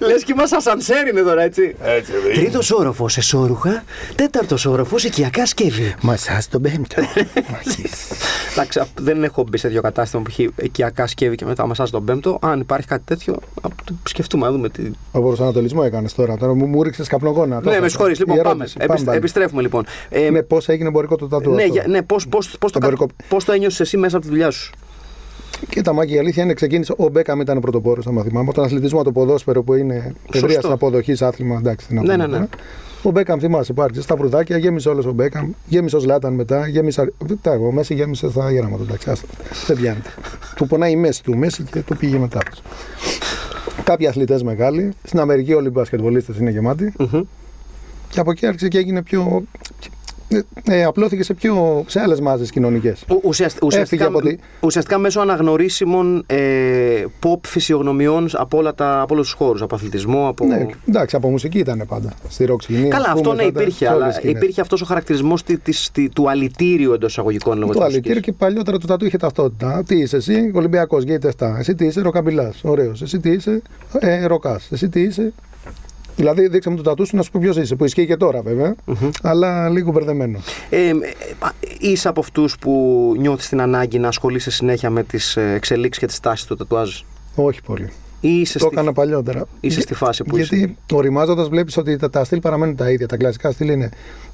[0.00, 1.74] Λες και μας ασανσέρ είναι τώρα, έτσι.
[1.82, 2.32] Έτσι, ρε.
[2.34, 3.84] Τρίτος όροφος εσώρουχα,
[4.14, 5.94] τέταρτος όροφος οικιακά σκεύη.
[6.00, 7.02] Μασάς τον πέμπτο.
[8.52, 11.90] Εντάξει, απ- δεν έχω μπει σε δύο κατάστημα που έχει οικιακά σκεύη και μετά μασάς
[11.90, 12.38] τον πέμπτο.
[12.42, 14.82] Αν υπάρχει κάτι τέτοιο, απ' το σκεφτούμε να δούμε τι.
[15.12, 16.36] Ο προσανατολισμό έκανες τώρα.
[16.36, 17.60] Τώρα μου, μου ρίξες καπνογόνα.
[17.64, 18.18] Ναι, με συγχωρείς.
[18.18, 18.54] Λοιπόν, Η πάμε.
[18.54, 18.76] ερώτηση.
[18.80, 19.16] Επισ- πάλι.
[19.18, 19.84] Επιστρέφουμε λοιπόν.
[20.08, 21.50] Ε, Ναι, πώς έγινε εμπορικό το τατού.
[21.50, 23.14] ναι, αυτό; για- ναι, πώς, πώς, πώς, το, κα- Εμπορικό.
[23.28, 24.72] πώς το ένιωσες εσύ μέσα από τη δουλειά σου;
[25.68, 26.94] Και τα μάκια η αλήθεια είναι ξεκίνησε.
[26.96, 28.46] Ο Μπέκαμ ήταν πρωτοπόρος, αν θυμάμαι.
[28.46, 31.56] Από τον αθλητισμό, το ποδόσφαιρο που είναι ευρεία αποδοχής άθλημα.
[31.58, 32.32] Εντάξει, τι να Ναι, πούμε ναι, ναι.
[32.36, 32.48] τώρα.
[33.02, 35.50] Ο Μπέκαμ θυμάσαι, υπάρχει στα προυδάκια, γέμισε όλος ο Μπέκαμ.
[35.66, 36.68] Γέμισε ο Λάταν μετά.
[36.68, 37.12] Γέμισε.
[37.42, 38.82] Τα εγώ, ο Μέση γέμισε στα γεράματα.
[38.82, 39.26] Εντάξει, άστα.
[39.66, 40.10] Δεν πιάνεται.
[40.56, 42.38] του πονάει η μέση του Μέση και του πήγε μετά.
[43.84, 44.92] Κάποιοι αθλητές μεγάλοι.
[45.02, 46.92] Στην Αμερική όλοι οι μπασκετβολίστε είναι γεμάτοι.
[46.98, 47.22] Μμμ.
[48.08, 49.42] Και από εκεί άρχισε και έγινε πιο.
[50.32, 53.04] Ε, ε, απλώθηκε σε, πιο, σε άλλες μάζες κοινωνικές.
[53.08, 59.14] Ο- ουσιασ- ουσιαστικά, από τη- ουσιαστικά μέσω αναγνωρίσιμων ε, pop φυσιογνωμιών από, όλα τα, από
[59.14, 60.44] όλους τους χώρους, από αθλητισμό, από...
[60.46, 62.12] Ναι, εντάξει, από μουσική ήταν πάντα.
[62.28, 62.88] Στη ροκ σκηνή.
[62.88, 64.36] Καλά, ας αυτό πούμε, ναι πάντα, υπήρχε, σε όλες αλλά τις σκηνές.
[64.42, 68.08] υπήρχε αυτός ο χαρακτηρισμός τη, της- τη- του αλητήριου εντός εισαγωγικών λόγω Το της αλητήριο
[68.16, 68.32] μουσικής.
[68.38, 69.82] και παλιότερα το τατού είχε ταυτότητα.
[69.86, 71.56] Τι είσαι εσύ, Ολυμπιακός, Gate 7.
[71.58, 72.60] Εσύ τι είσαι, ροκαμπιλάς.
[72.62, 73.02] Ωραίος.
[73.02, 73.62] Εσύ τι είσαι,
[73.98, 74.68] ε, ροκάς.
[74.70, 75.32] Εσύ τι είσαι.
[76.16, 77.74] Δηλαδή, δείξε μου το τατού σου να σου πω ποιος είσαι.
[77.74, 78.74] Που ισχύει και τώρα βέβαια.
[79.22, 80.38] Αλλά λίγο μπερδεμένο.
[80.70, 80.94] Ε, ε, ε,
[81.78, 86.06] είσαι από αυτούς που νιώθεις την ανάγκη να ασχολείσαι συνέχεια με τις ε, εξελίξεις και
[86.06, 87.00] τις τάσεις του τατουάζ.
[87.34, 87.90] Όχι πολύ.
[88.20, 89.44] Ή είσαι, το στη, έκανα παλιότερα.
[89.60, 93.08] είσαι στη φάση που είσαι; Γιατί οριμάζοντας βλέπεις ότι τα, τα στυλ παραμένουν τα ίδια.
[93.08, 93.90] Τα κλασικά στυλ είναι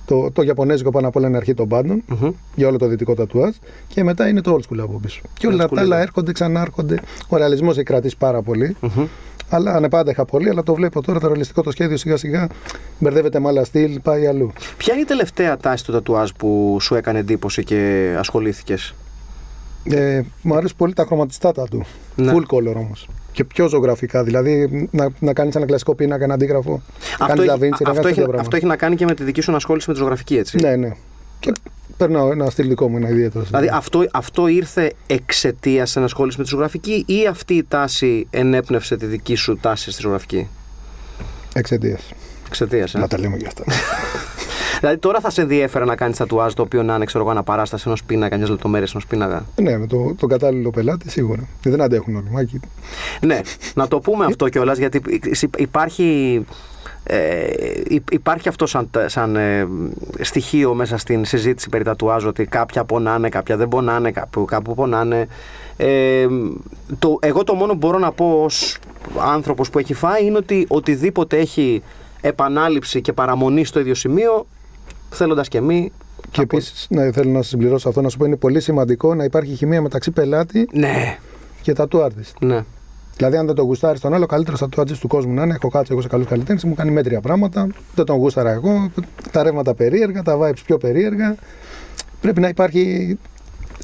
[0.06, 2.30] το, το Ιαπωνέζικο πάνω απ' όλα είναι αρχή των πάντων Μμμ.
[2.54, 3.54] για όλο το δυτικό τατουάζ
[3.88, 5.20] και μετά είναι το old school από πίσω.
[5.38, 6.04] Και όλα Old school τα άλλα είναι.
[6.04, 7.00] έρχονται, ξανάρχονται.
[7.28, 8.76] Ο ρεαλισμός έχει κρατήσει πάρα πολύ.
[8.80, 9.06] Μμμ.
[9.50, 12.46] Αλλά ανεπάντεχα πολύ, αλλά το βλέπω τώρα το ρεαλιστικό το σχέδιο σιγά σιγά
[12.98, 14.52] μπερδεύεται με άλλα στυλ, πάει αλλού.
[14.76, 18.94] Ποια είναι η τελευταία τάση του τατουάζ που σου έκανε εντύπωση και ασχολήθηκες;
[19.84, 21.84] Ε, μου αρέσουν πολύ τα χρωματιστά τα του.
[22.14, 22.32] Ναι.
[22.32, 23.08] Full color όμως.
[23.32, 26.82] Και πιο ζωγραφικά, δηλαδή να, να κάνεις ένα κλασικό πίνακα, ένα αντίγραφο.
[27.18, 28.40] Αυτό Κάνεις έχει, Da Vinci, να αυτό, κάνεις έχει, τέτοια πράγματα.
[28.40, 30.58] αυτό έχει να κάνει και με τη δική σου ανασχόληση με τη ζωγραφική, έτσι.
[30.60, 30.90] Ναι, ναι.
[31.40, 31.52] Και
[31.96, 33.44] περνάω ένα στυλ δικό μου, ένα ιδιαίτερο.
[33.44, 33.58] στυλ.
[33.58, 39.06] Δηλαδή αυτό, αυτό ήρθε εξαιτίας ενασχόλησης με τη ζωγραφική ή αυτή η τάση ενέπνευσε τη
[39.06, 40.48] δική σου τάση στη ζωγραφική;
[41.54, 42.12] Εξαιτίας.
[42.46, 42.94] Εξαιτίας.
[42.94, 43.64] Ε; Να τα λέμε για αυτά.
[44.80, 47.82] δηλαδή τώρα θα σε ενδιέφερε να κάνεις τατουάζ το οποίο να είναι ξέρω εγώ, αναπαράσταση
[47.86, 51.48] ενός πίνακα, μιας λεπτομέρειας ενός πίνακα; ναι, με το, τον κατάλληλο πελάτη σίγουρα.
[51.62, 52.30] Δεν αντέχουν όλοι.
[52.30, 52.60] Μάκη.
[53.20, 53.40] ναι,
[53.74, 55.00] να το πούμε αυτό κιόλας γιατί
[55.56, 56.44] υπάρχει.
[57.10, 57.46] Ε,
[57.88, 59.66] υ- υπάρχει αυτό σαν, σαν ε,
[60.20, 65.28] στοιχείο μέσα στην συζήτηση περί τατουάζ ότι κάποια πονάνε, κάποια δεν πονάνε, κάπου, κάπου πονάνε.
[65.76, 66.26] Ε,
[66.98, 68.78] το, εγώ το μόνο που μπορώ να πω ως
[69.18, 71.82] άνθρωπος που έχει φάει είναι ότι οτιδήποτε έχει
[72.20, 74.46] επανάληψη και παραμονή στο ίδιο σημείο
[75.10, 75.92] θέλοντας και μη
[76.30, 79.54] Και επίσης, ναι, θέλω να συμπληρώσω αυτό, να σου πω είναι πολύ σημαντικό να υπάρχει
[79.54, 81.18] χημεία μεταξύ πελάτη ναι,
[81.62, 82.32] και tattoo artist.
[82.40, 82.64] ναι.
[83.18, 85.54] Δηλαδή, αν δεν τον γουστάρεις τον άλλο, καλύτερος tattoo artist του κόσμου να είναι.
[85.54, 87.66] Έχω κάτσει εγώ σε καλούς καλλιτέχνες, μου κάνει μέτρια πράγματα.
[87.94, 88.90] Δεν τον γούσταρα εγώ.
[89.32, 91.34] Τα ρεύματα περίεργα, τα vibes πιο περίεργα.
[92.20, 93.18] Πρέπει να υπάρχει.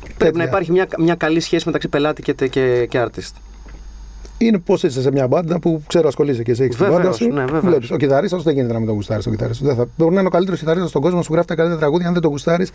[0.02, 0.38] Πρέπει τέτοια.
[0.38, 3.32] να υπάρχει μια, μια καλή σχέση μεταξύ πελάτη και, και, και artist.
[4.38, 7.16] Είναι πώς είσαι σε μια μπάντα που ξέρω ασχολείσαι και εσύ έχεις την Βεβαίως, μπάντα
[7.16, 7.28] σου.
[7.28, 7.64] ναι, βεβαίως.
[7.64, 9.66] Βλέπεις, ο κιθαρίστας δεν γίνεται να μην τον γουστάρεις τον κιθαρίστας.
[9.66, 9.86] Δεν θα...
[9.96, 12.06] Μπορεί να είναι ο καλύτερος κιθαρίστας στον κόσμο, να σου γράφει τα καλύτερα τραγούδια.
[12.06, 12.70] Αν δεν τον γουστάρεις,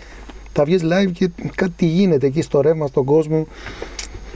[0.53, 3.47] θα βγεις live και κάτι γίνεται εκεί στο ρεύμα, στον κόσμο.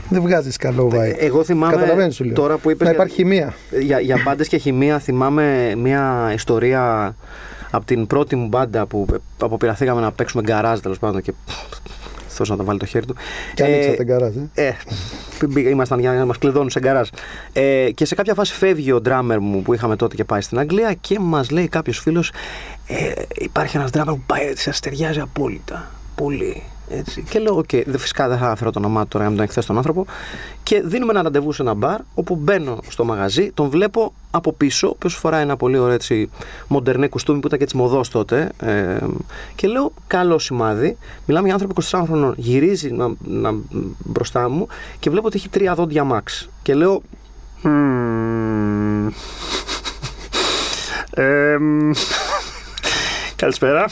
[0.08, 1.14] Δεν βγάζεις καλό vibe.
[1.18, 2.34] Εγώ θυμάμαι Καταλαβαίνεις σου λέω.
[2.34, 3.54] τώρα που είπες να για- υπάρχει χημεία.
[3.80, 7.14] Για, για μπάντες και χημεία θυμάμαι μια ιστορία
[7.70, 9.06] από την πρώτη μου μπάντα που
[9.40, 11.32] αποπειραθήκαμε να παίξουμε γκαράζ τέλος πάντων και
[12.28, 13.14] θέλω να το βάλει το χέρι του.
[13.54, 14.34] Και ανοίξατε γκαράζ.
[14.54, 14.66] Ε.
[14.66, 14.72] Ε,
[15.54, 17.08] πήγα- ήμασταν για να μας κλειδώνουν σε γκαράζ.
[17.52, 20.58] Ε, και σε κάποια φάση φεύγει ο ντράμερ μου που είχαμε τότε και πάει στην
[20.58, 22.32] Αγγλία και μας λέει κάποιος φίλος:
[22.86, 25.90] ε, Υπάρχει ένας ντράμερ που πάει, σα ταιριάζει απόλυτα.
[26.14, 26.62] Πολύ.
[26.88, 27.22] Έτσι.
[27.28, 29.36] Και λέω: Οκ, δε- φυσικά δεν θα αναφέρω το όνομά του τώρα για να μην
[29.36, 30.06] τον εκθέσω τον άνθρωπο.
[30.62, 34.86] Και δίνουμε ένα ραντεβού σε ένα μπαρ όπου μπαίνω στο μαγαζί, τον βλέπω από πίσω,
[34.86, 36.30] ο οποίος φοράει ένα πολύ ωραίο έτσι
[36.68, 38.50] μοντερνέ κουστούμι που ήταν και της μοδός τότε.
[38.60, 38.96] Ε,
[39.54, 40.96] και λέω: Καλό σημάδι.
[41.26, 42.34] Μιλάμε για άνθρωπο 24 χρονών.
[42.36, 43.54] Γυρίζει να, να,
[43.98, 44.66] μπροστά μου
[44.98, 46.46] και βλέπω ότι έχει τρία δόντια max.
[46.62, 47.02] Και λέω.
[47.62, 49.08] «Μμμ».
[51.16, 51.90] Εμ,
[53.36, 53.84] Καλησπέρα.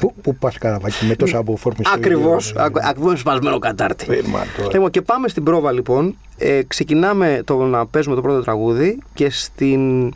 [0.00, 2.36] Πού, πού πα καραβάκι με τόσα από φόρμη Ακριβώ.
[2.82, 4.06] Ακριβώ σπασμένο κατάρτι.
[4.12, 4.68] Ε, μα τώρα.
[4.72, 6.16] Λοιπόν, και πάμε στην πρόβα λοιπόν.
[6.38, 10.12] Ε, ξεκινάμε το να παίζουμε το πρώτο τραγούδι και στην.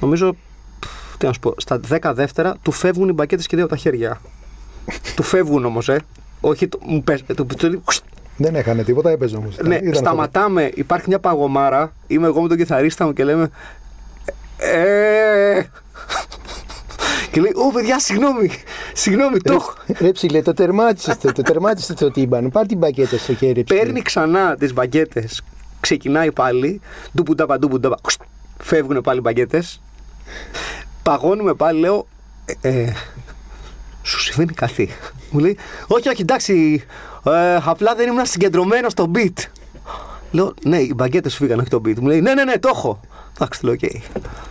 [0.00, 0.32] Νομίζω.
[0.80, 3.74] πφ, Τι να σου πω, στα 10 δεύτερα του φεύγουν οι μπακέτε και δύο από
[3.74, 4.20] τα χέρια.
[5.16, 5.96] του φεύγουν όμω, ε.
[6.40, 7.80] Όχι, το, μου πες, το, το, το-
[8.36, 9.48] Δεν έχανε τίποτα, έπαιζε όμω.
[9.64, 10.70] ναι, σταματάμε.
[10.74, 11.92] Υπάρχει μια παγωμάρα.
[12.06, 13.50] Είμαι εγώ με τον κιθαρίστα μου και λέμε.
[14.56, 15.62] Ε,
[17.30, 18.50] και λέει, Ω παιδιά, συγγνώμη,
[18.92, 19.74] συγγνώμη, το έχω.
[19.98, 22.48] Ρε ψηλέ, το τερμάτισες το, το τερμάτισες το τύμπανο.
[22.48, 23.64] Πάρ την μπακέτα στο χέρι.
[23.64, 23.80] ψηλέ.
[23.80, 25.28] Παίρνει ξανά τις μπαγκέτε,
[25.80, 26.80] ξεκινάει πάλι.
[27.16, 27.96] Ντουπουντάπα, ντουπουντάπα.
[28.58, 29.62] Φεύγουν πάλι μπαγκέτε.
[31.02, 32.06] Παγώνουμε πάλι, λέω.
[32.60, 32.92] «Ε, ε,
[34.02, 34.88] σου συμβαίνει κάτι.
[35.30, 36.84] Μου λέει, Όχι, όχι, εντάξει.
[37.24, 39.44] ε, απλά δεν ήμουν συγκεντρωμένο στο beat.
[40.30, 41.98] Λέω, Ναι, οι μπαγκέτες σου φύγανε, όχι το beat.
[42.00, 43.00] Μου λέει, Ναι, ναι, ναι, το έχω.
[43.34, 43.80] Εντάξει, λέω, οκ.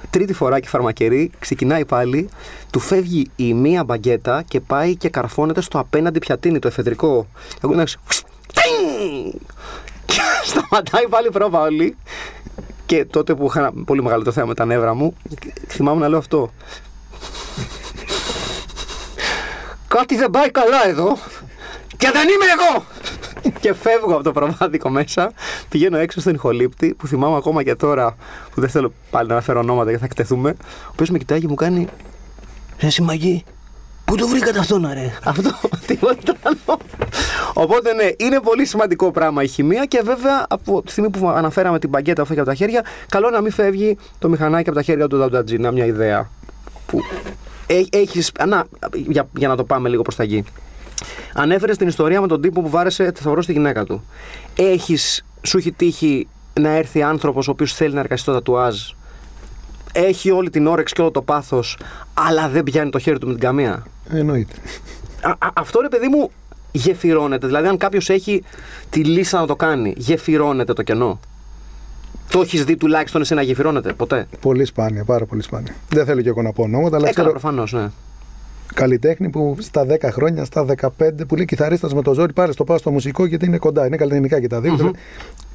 [0.09, 2.29] Τρίτη φορά και φαρμακερή, ξεκινάει πάλι,
[2.69, 7.27] του φεύγει η μία μπαγκέτα και πάει και καρφώνεται στο απέναντι πιατίνι, το εφεδρικό.
[7.63, 7.97] Εγώ εντάξει,
[8.53, 9.33] τινγκ!
[10.05, 11.97] Και σταματάει πάλι η πρόβα όλη.
[12.85, 15.13] Και τότε που είχα ένα πολύ μεγάλο το θέμα με τα νεύρα μου,
[15.67, 16.51] θυμάμαι να λέω αυτό.
[19.87, 21.17] Κάτι δεν πάει καλά εδώ
[21.97, 22.85] και δεν είμαι εγώ!
[23.59, 25.31] και φεύγω από το προβάδικο μέσα,
[25.69, 28.15] πηγαίνω έξω στον ηχολήπτη που θυμάμαι ακόμα και τώρα
[28.53, 30.55] που δεν θέλω πάλι να αναφέρω ονόματα γιατί θα εκτεθούμε.
[30.59, 31.87] Ο οποίος με κοιτάει και μου κάνει
[32.79, 33.43] Ρε εσύ μαγί,
[34.05, 35.49] πού το βρήκατε αυτό να ρε; Αυτό,
[35.87, 36.79] τίποτα άλλο.
[37.53, 41.79] Οπότε ναι, είναι πολύ σημαντικό πράγμα η χημεία και βέβαια από τη στιγμή που αναφέραμε
[41.79, 44.83] την παγκέτα που φεύγει από τα χέρια, καλό να μην φεύγει το μηχανάκι από τα
[44.83, 45.57] χέρια του Δαουτατζή.
[45.57, 46.29] Να μια ιδέα
[46.85, 47.01] που
[47.67, 50.43] έ- έχεις, να, για, για να το πάμε λίγο προς τα εκεί.
[51.33, 54.03] Ανέφερε την ιστορία με τον τύπο που βάρεσε θησαυρό στη γυναίκα του.
[54.55, 56.27] Έχεις, σου έχει τύχει
[56.59, 58.75] να έρθει άνθρωπος ο οποίος θέλει να εργαστεί στο τατουάζ;
[59.91, 61.77] Έχει όλη την όρεξη και όλο το πάθος
[62.13, 64.53] αλλά δεν πιάνει το χέρι του με την καμία; Εννοείται.
[65.21, 66.31] Α, α- αυτό ρε παιδί μου
[66.71, 67.47] γεφυρώνεται.
[67.47, 68.43] Δηλαδή, αν κάποιος έχει
[68.89, 71.19] τη λύση να το κάνει, γεφυρώνεται το κενό.
[72.31, 75.75] Το έχεις δει τουλάχιστον εσύ να γεφυρώνεται; Ποτέ; Πολύ σπάνια, πάρα πολύ σπάνια.
[75.89, 77.89] Δεν θέλω και εγώ να πω ονόματα, αλλά Έκανα ξέρω προφανώς, ναι.
[78.73, 80.87] Καλλιτέχνη που στα 10 χρόνια, στα 15,
[81.27, 83.85] που λέει κιθαρίστας με το ζόρι, πάρε το πάω στο μουσικό γιατί είναι κοντά.
[83.85, 84.91] Είναι καλλιτεχνικά και τα δυο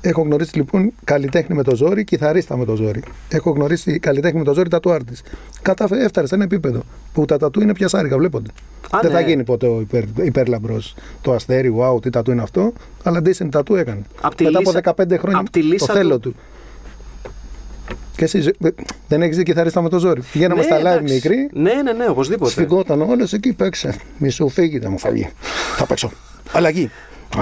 [0.01, 3.03] Έχω γνωρίσει λοιπόν καλλιτέχνη με το ζόρι, κιθαρίστα με το ζόρι.
[3.29, 5.23] Έχω γνωρίσει καλλιτέχνη με το ζόρι, τατού άρτης.
[5.63, 8.51] Κατάφερε, έφτασε σε ένα επίπεδο που τα τατού είναι πιασάρικα, βλέπονται.
[8.91, 9.19] Α, Δεν ναι.
[9.19, 12.73] θα γίνει ποτέ ο υπερ, υπέρλαμπρος το αστέρι, wow, τι τατού είναι αυτό,
[13.03, 14.03] αλλά decent τατού έκανε.
[14.21, 16.37] Απ' τη Μετά λύσα- από 15 χρόνια απ' τη το λύσα θέλω του- του.
[18.17, 18.69] Και εσύ ε,
[19.09, 20.23] δεν έχεις δει κιθαρίστα με το ζόρι.
[20.33, 21.15] Πηγαίναμε Ναι, στα live εντάξει.
[21.15, 22.51] μικρή, Ναι, ναι, ναι, οπωσδήποτε.
[22.51, 23.95] Σφιγγόταν όλος εκεί, παίξε.
[24.19, 25.29] Μη σου φύγει, δεν μου θα βγει.
[25.77, 26.11] θα παίξω.
[26.53, 26.91] Αλλαγή.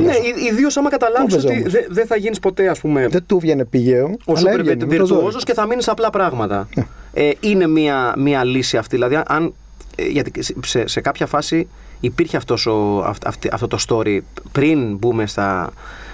[0.03, 0.13] Ναι,
[0.51, 3.25] ιδίως άμα καταλάβεις Πού ότι παίζει όμως; δεν δεν θα γίνεις ποτέ, ας πούμε, Δεν
[3.27, 4.05] του βγαίνει πηγαίο.
[4.05, 5.13] ο αλλά σούπερ έβγαινε με το ζόρι.
[5.21, 6.69] βιρτουόζο και θα μείνεις σε απλά πράγματα.
[7.13, 8.97] ε, είναι μια, μια λύση αυτή.
[8.97, 9.55] Δηλαδή, αν,
[9.97, 10.33] ε, γιατί
[10.65, 11.69] σε, σε κάποια φάση
[12.01, 14.19] υπήρχε αυτός ο, αυ- αυτή- αυτό το story
[14.53, 15.71] πριν μπούμε στα,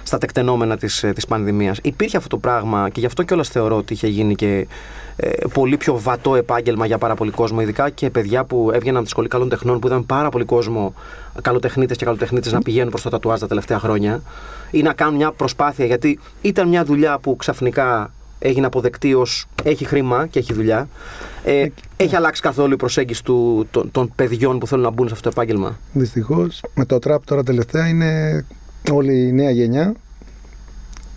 [0.09, 1.79] στα τεκτενόμενα της, ε, της πανδημίας.
[1.83, 4.67] Υπήρχε αυτό το πράγμα και γι' αυτό κιόλας θεωρώ ότι είχε γίνει και
[5.17, 9.05] ε, πολύ πιο βατό επάγγελμα για πάρα πολύ κόσμο, ειδικά και παιδιά που έβγαιναν από
[9.05, 10.95] τη σχολή καλών τεχνών που είδαν πάρα πολύ κόσμο
[11.43, 14.23] καλοτεχνίτες και καλοτεχνίτες να πηγαίνουν προς το τατουάζ τα τελευταία χρόνια
[14.71, 19.85] ή να κάνουν μια προσπάθεια γιατί ήταν μια δουλειά που ξαφνικά έγινε αποδεκτή ως έχει
[19.85, 20.89] χρήμα και έχει δουλειά.
[21.45, 21.67] Ε,
[21.97, 25.31] έχει αλλάξει καθόλου η προσέγγιση του, των, των παιδιών που θέλουν να μπουν σε αυτό
[25.31, 28.45] το επάγγελμα; Δυστυχώς με το τραπ τώρα τελευταία είναι
[28.93, 29.95] όλη η νέα γενιά.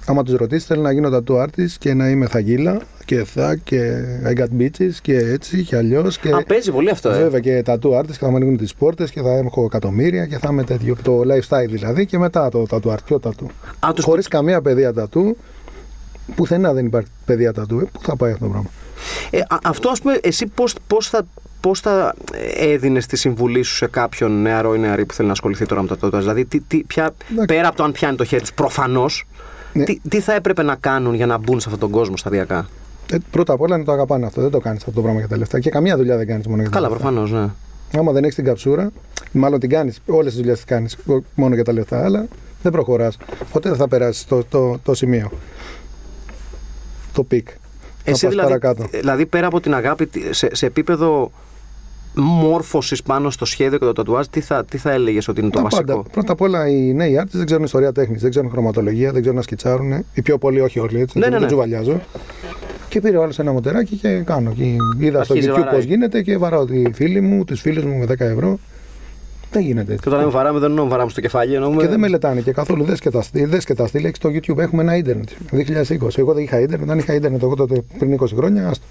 [0.06, 3.92] Άμα τους ρωτήσεις, θέλει να γίνω tattoo artist και να είμαι θαγίλα και θα και
[4.26, 6.18] I got bitches και έτσι και αλλιώς.
[6.20, 6.30] Και...
[6.32, 7.18] Α, παίζει πολύ αυτό, ε.
[7.22, 10.38] Βέβαια και tattoo artist και θα μου ανοίγουν τις πόρτες και θα έχω εκατομμύρια και
[10.38, 10.96] θα είμαι τέτοιο.
[11.04, 13.04] Το lifestyle δηλαδή και μετά το tattoo art.
[13.06, 13.46] Ποιο tattoo.
[13.80, 15.32] Α, τους- Χωρίς καμία παιδεία tattoo.
[16.36, 17.82] Πουθενά δεν υπάρχει παιδεία tattoo.
[17.82, 18.70] Ε, Πού θα πάει αυτό το πράγμα.
[19.30, 21.28] Ε, α- αυτό ας πούμε, εσύ πώς, πώς θα,
[21.62, 22.14] πώς θα
[22.58, 25.88] έδινες τη συμβουλή σου σε κάποιον νεαρό ή νεαρή που θέλει να ασχοληθεί τώρα με
[25.88, 27.56] τα τότας; Δηλαδή, τι, τι, ποια, Εντάξει.
[27.56, 29.26] πέρα από το αν πιάνει το χέρι τους, προφανώς,
[29.74, 29.84] Ναι.
[29.84, 32.68] τι, τι θα έπρεπε να κάνουν για να μπουν σε αυτόν τον κόσμο σταδιακά;
[33.12, 34.42] Ε, πρώτα απ' όλα να το αγαπάνε αυτό.
[34.42, 35.60] Δεν το κάνεις αυτό το πράγμα για τα λεφτά.
[35.60, 37.04] Και καμία δουλειά δεν κάνεις μόνο για τα Καλά, λεφτά.
[37.04, 37.50] προφανώς, ναι.
[38.00, 38.92] Άμα δεν έχεις την καψούρα,
[39.32, 40.98] μάλλον την κάνεις, όλες τις δουλειές τις κάνεις
[41.36, 42.26] μόνο για τα λεφτά, αλλά
[42.62, 43.18] δεν προχωράς.
[43.52, 45.32] Ποτέ δεν θα περάσεις το, το, το σημείο.
[47.14, 47.48] Το peak.
[47.48, 47.56] Εσύ
[48.04, 48.88] να πας δηλαδή, παρακάτω.
[49.00, 51.32] δηλαδή, πέρα από την αγάπη, τι- σε, σε επίπεδο
[52.16, 55.58] μόρφωσης πάνω στο σχέδιο και το τατουάζ, τι θα, τι θα έλεγες ότι είναι το
[55.58, 56.10] Τα βασικό; πάντα.
[56.12, 59.38] Πρώτα απ' όλα οι νέοι artists δεν ξέρουν ιστορία τέχνης, δεν ξέρουν χρωματολογία, δεν ξέρουν
[59.38, 60.06] να σκιτσάρουν.
[60.14, 61.18] Οι πιο πολλοί, όχι όλοι έτσι.
[61.18, 61.46] Ναι, δεν ναι, ναι.
[61.46, 62.02] τσουβαλιάζω.
[62.90, 64.54] Και πήρε ο άλλος ένα μοτεράκι και κάνω.
[64.54, 64.64] Και
[65.00, 65.74] είδα στο Αρχίζει, YouTube βαράει.
[65.76, 68.60] πώς γίνεται και βαράω τη φίλη μου, του φίλου μου με 10 ευρώ.
[69.52, 70.08] Δεν γίνεται Και έτσι.
[70.08, 71.54] όταν λέμε βαράμε, δεν εννοούμε βαράμε στο κεφάλι.
[71.54, 71.82] Εννοούμε...
[71.82, 72.84] Και δεν μελετάνε και καθόλου.
[72.84, 74.06] Δες και τα στυλ, δες και τα στυλ.
[74.06, 75.30] έχεις στο YouTube έχουμε ένα ίντερνετ.
[75.52, 76.18] 2020.
[76.18, 78.68] Εγώ δεν είχα ίντερνετ, δεν είχα ίντερνετ εγώ τότε πριν 20 χρόνια.
[78.68, 78.86] άστο.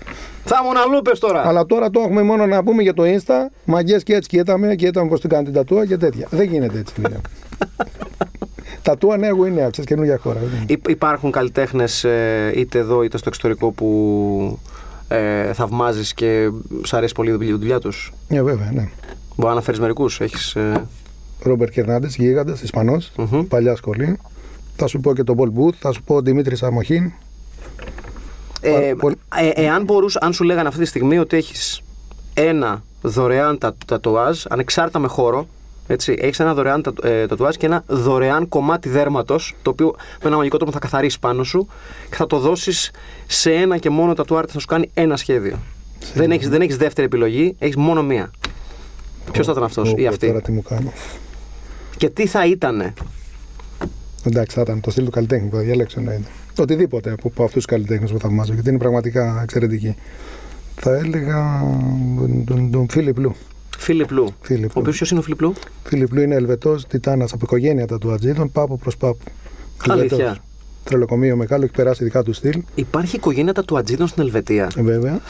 [0.45, 1.47] Θα ήμουν αλλούπε τώρα.
[1.49, 3.35] Αλλά τώρα το έχουμε μόνο να πούμε για το Insta.
[3.65, 6.27] Μαγκέ και έτσι κοιτάμε και είδαμε πώ την κάνει την τατούα και τέτοια.
[6.31, 6.95] Δεν γίνεται έτσι.
[6.95, 7.17] φίλε.
[8.83, 10.39] τατούα νέα Γουινέα, ξέρεις καινούργια χώρα.
[10.41, 10.65] δεν είναι.
[10.69, 12.07] Υ- Υπάρχουν καλλιτέχνες
[12.55, 14.59] είτε εδώ είτε στο εξωτερικό που
[15.09, 16.49] ε, θαυμάζεις και
[16.83, 18.89] σ' αρέσει πολύ η δουλειά- η δουλειά τους; Ε, βέβαια, ναι.
[19.35, 20.21] Μπορεί να αναφέρεις μερικούς.
[20.21, 20.87] Έχεις, ε,
[21.43, 23.43] Ρόμπερτ Κερνάντες, γίγαντας, Ισπανός, Μμμ.
[23.49, 24.19] παλιά σχολή.
[24.77, 27.13] Θα σου πω και τον Πολ Μπούθ, θα σου πω ο Δημήτρη Αμοχήν.
[28.61, 29.15] ε, Πάρα πολύ.
[29.37, 31.83] ε, εάν, μπορούς, αν σου λέγανε αυτή τη στιγμή ότι έχεις
[32.35, 35.47] ένα δωρεάν τα, τατουάζ, ανεξάρτητα με χώρο,
[35.87, 40.29] έτσι, έχεις ένα δωρεάν τα, ε, τατουάζ και ένα δωρεάν κομμάτι δέρματος, το οποίο με
[40.29, 41.69] ένα μαγικό τρόπο θα καθαρίσει πάνω σου
[42.11, 42.91] και θα το δώσεις
[43.27, 45.59] σε ένα και μόνο τατουάρτη θα σου κάνει ένα σχέδιο.
[46.15, 48.31] Δεν έχεις, δεν έχεις δεύτερη επιλογή, έχεις μόνο μία.
[49.33, 50.91] Ποιος θα ήταν αυτός Ω, ή πω, αυτή; Τώρα τι μου κάνεις.
[51.97, 52.93] Και τι θα ήτανε;
[54.25, 56.29] Εντάξει, θα ήταν το στυλ του καλλιτέχνη που θα διαλέξω εννοείται.
[56.59, 59.95] Οτιδήποτε από, από αυτούς τους καλλιτέχνες που θαυμάζω, γιατί είναι πραγματικά εξαιρετικοί.
[60.77, 61.63] Θα έλεγα
[62.17, 63.35] τον, τον, τον Φίλιπ Λου.
[63.79, 64.27] Φίλιπ Λου.
[64.41, 64.93] Φίλιπ Ο οποίος Λου.
[64.93, 65.53] ποιος είναι ο Φίλιπ Λου;
[65.85, 69.25] Φίλιπ Λου είναι Ελβετός, Τιτάνας από οικογένεια τα του Ατζίδων, πάπου προς πάπου.
[69.89, 70.39] Αλήθεια.
[70.85, 71.09] Ελβετός.
[71.09, 72.63] Τρελοκομείο μεγάλο, έχει περάσει δικά του στυλ.
[72.75, 74.69] Υπάρχει οικογένεια τα του Ατζίδων στην Ελβετία.
[74.77, 75.21] Ε, Βέβαια.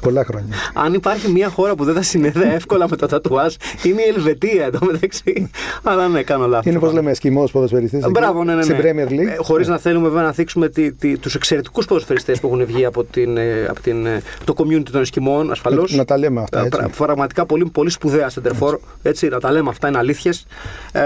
[0.00, 0.54] Πολλά χρόνια.
[0.74, 4.64] Αν υπάρχει μια χώρα που δεν θα συνδέεται εύκολα με τα τατουάζ, είναι η Ελβετία
[4.64, 5.50] εδώ μεταξύ.
[5.82, 6.66] Αλλά ναι, κάνω λάθος.
[6.66, 8.06] Είναι πώς λέμε, Εσκιμό ποδοσφαιριστής.
[8.10, 8.56] Μπράβο, ναι, ναι.
[8.56, 8.62] ναι.
[8.62, 9.36] Στην Premier League.
[9.38, 13.04] Χωρίς να θέλουμε βέβαια να θίξουμε τη, τη, τους εξαιρετικούς ποδοσφαιριστές που έχουν βγει από,
[13.04, 15.94] την, ε, από την, ε, το community των Εσκιμών, ασφαλώς.
[15.94, 16.64] Να τα λέμε αυτά.
[16.64, 16.80] Έτσι.
[16.96, 18.78] Πραγματικά πολύ, πολύ σπουδαία σεντερφόρ.
[19.02, 20.46] Έτσι, να τα λέμε αυτά, είναι αλήθειες.
[20.92, 21.02] Ε,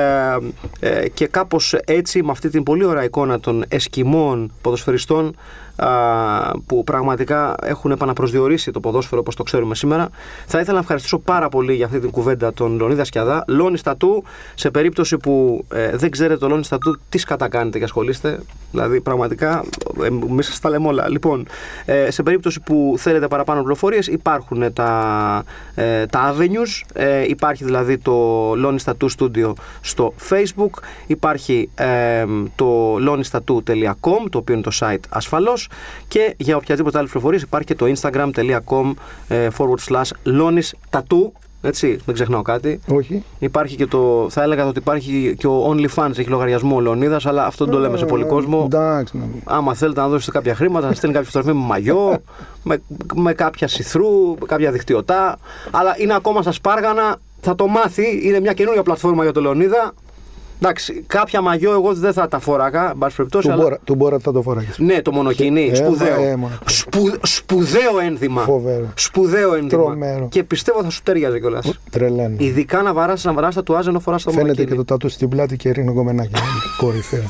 [0.81, 5.33] ε, και κάπως έτσι, με αυτή την πολύ ωραία εικόνα των Εσκιμών ποδοσφαιριστών α,
[6.67, 10.09] που πραγματικά έχουν επαναπροσδιορίσει το ποδόσφαιρο όπως το ξέρουμε σήμερα.
[10.47, 13.45] Θα ήθελα να ευχαριστήσω πάρα πολύ για αυτή την κουβέντα τον Λονίδα Σκιαδά.
[13.47, 18.41] Λόνι Στατού, σε περίπτωση που ε, δεν ξέρετε το Λόνι Στατού, τι σκατακάνετε και ασχολείστε.
[18.71, 19.65] Δηλαδή, πραγματικά,
[20.03, 21.09] ε, εμεί σας τα λέμε όλα.
[21.09, 21.47] Λοιπόν,
[21.85, 26.83] ε, σε περίπτωση που θέλετε παραπάνω πληροφορίες, υπάρχουν τα, ε, τα avenues.
[26.93, 30.83] Ε, υπάρχει δηλαδή το Lonnie Tattoo Studio στο Facebook.
[31.07, 32.25] Υπάρχει ε,
[32.57, 35.69] το lonnistattoo.com, το οποίο είναι το site ασφαλώς.
[36.09, 38.93] Και για οποιαδήποτε άλλη πληροφορίες υπάρχει και το instagram.com
[39.29, 41.31] ε, forward slash Lonis Tattoo.
[41.63, 42.81] Έτσι, δεν ξεχνάω κάτι.
[42.89, 43.25] Όχι.
[43.39, 44.27] Υπάρχει και το.
[44.31, 47.81] Θα έλεγα ότι υπάρχει και ο OnlyFans, έχει λογαριασμό ο Λεωνίδας, αλλά αυτό δεν το
[47.81, 48.63] λέμε σε πολύ κόσμο.
[48.73, 49.17] Εντάξει.
[49.17, 49.25] ναι.
[49.45, 52.23] Άμα θέλετε να δώσετε κάποια χρήματα, θα στέλνει κάποια φωτογραφία με μαγιό,
[52.69, 52.83] με,
[53.15, 55.39] με κάποια σιθρού, κάποια δικτυωτά.
[55.71, 58.21] Αλλά είναι ακόμα στα σπάργανα, θα το μάθει.
[58.23, 59.93] Είναι μια καινούργια πλατφόρμα για τον Λεωνίδα.
[60.63, 63.47] Εντάξει, κάποια μαγιό εγώ δεν θα τα φόραγα, εν πάση περιπτώσει.
[63.47, 64.79] Του αλλά- Μπόρα- Του Μπόρα θα το φοράγεις.
[64.79, 65.69] Ναι, το μονοκινή.
[65.73, 66.23] Ε, σπουδαίο.
[66.23, 66.59] ε, μόνο.
[66.67, 68.41] Σπου, σπουδαίο ένδυμα.
[68.43, 68.89] Φοβερό.
[68.95, 69.83] Σπουδαίο ένδυμα.
[69.83, 70.29] Τρομερό.
[70.31, 71.79] Και πιστεύω θα σου τέριαζε κιόλας.
[71.91, 72.35] Τρελαίνω.
[72.39, 74.69] Ειδικά να βαράσει να βαράσει τα τουάζ ενώ φοράς το Φαίνεται μονοκίνη.
[74.71, 76.31] και το τατού στην πλάτη και ρίχνω κομμενάκι.
[76.81, 77.23] Κορυφαίο.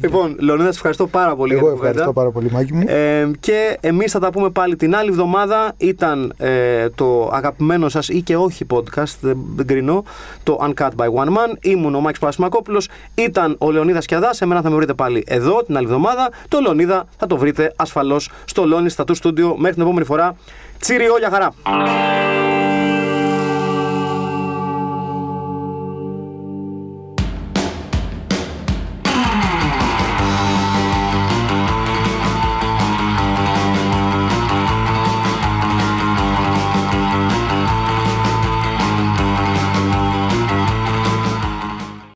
[0.00, 1.98] Λοιπόν, Λεωνίδα, σε ευχαριστώ πάρα πολύ Εγώ για την κουβέντα.
[2.00, 2.82] ευχαριστώ πάρα πολύ, Μάκη μου.
[2.86, 5.72] Ε, και εμείς θα τα πούμε πάλι την άλλη εβδομάδα.
[5.76, 10.04] Ήταν ε, το αγαπημένο σας ή και όχι podcast, δεν, δεν κρίνω,
[10.42, 11.54] το Uncut by One Man.
[11.62, 12.18] Ήμουν ο Μάκης
[12.64, 14.40] Παρασημακόπουλος, ήταν ο Λεωνίδας Κιαδάς.
[14.40, 16.30] Εμένα θα με βρείτε πάλι εδώ την άλλη εβδομάδα.
[16.48, 19.54] Το Λεωνίδα θα το βρείτε ασφαλώς στο Lonely Tattoo Studio.
[19.56, 20.36] Μέχρι την επόμενη φορά.
[20.78, 22.53] Τσίριο, για χαρά!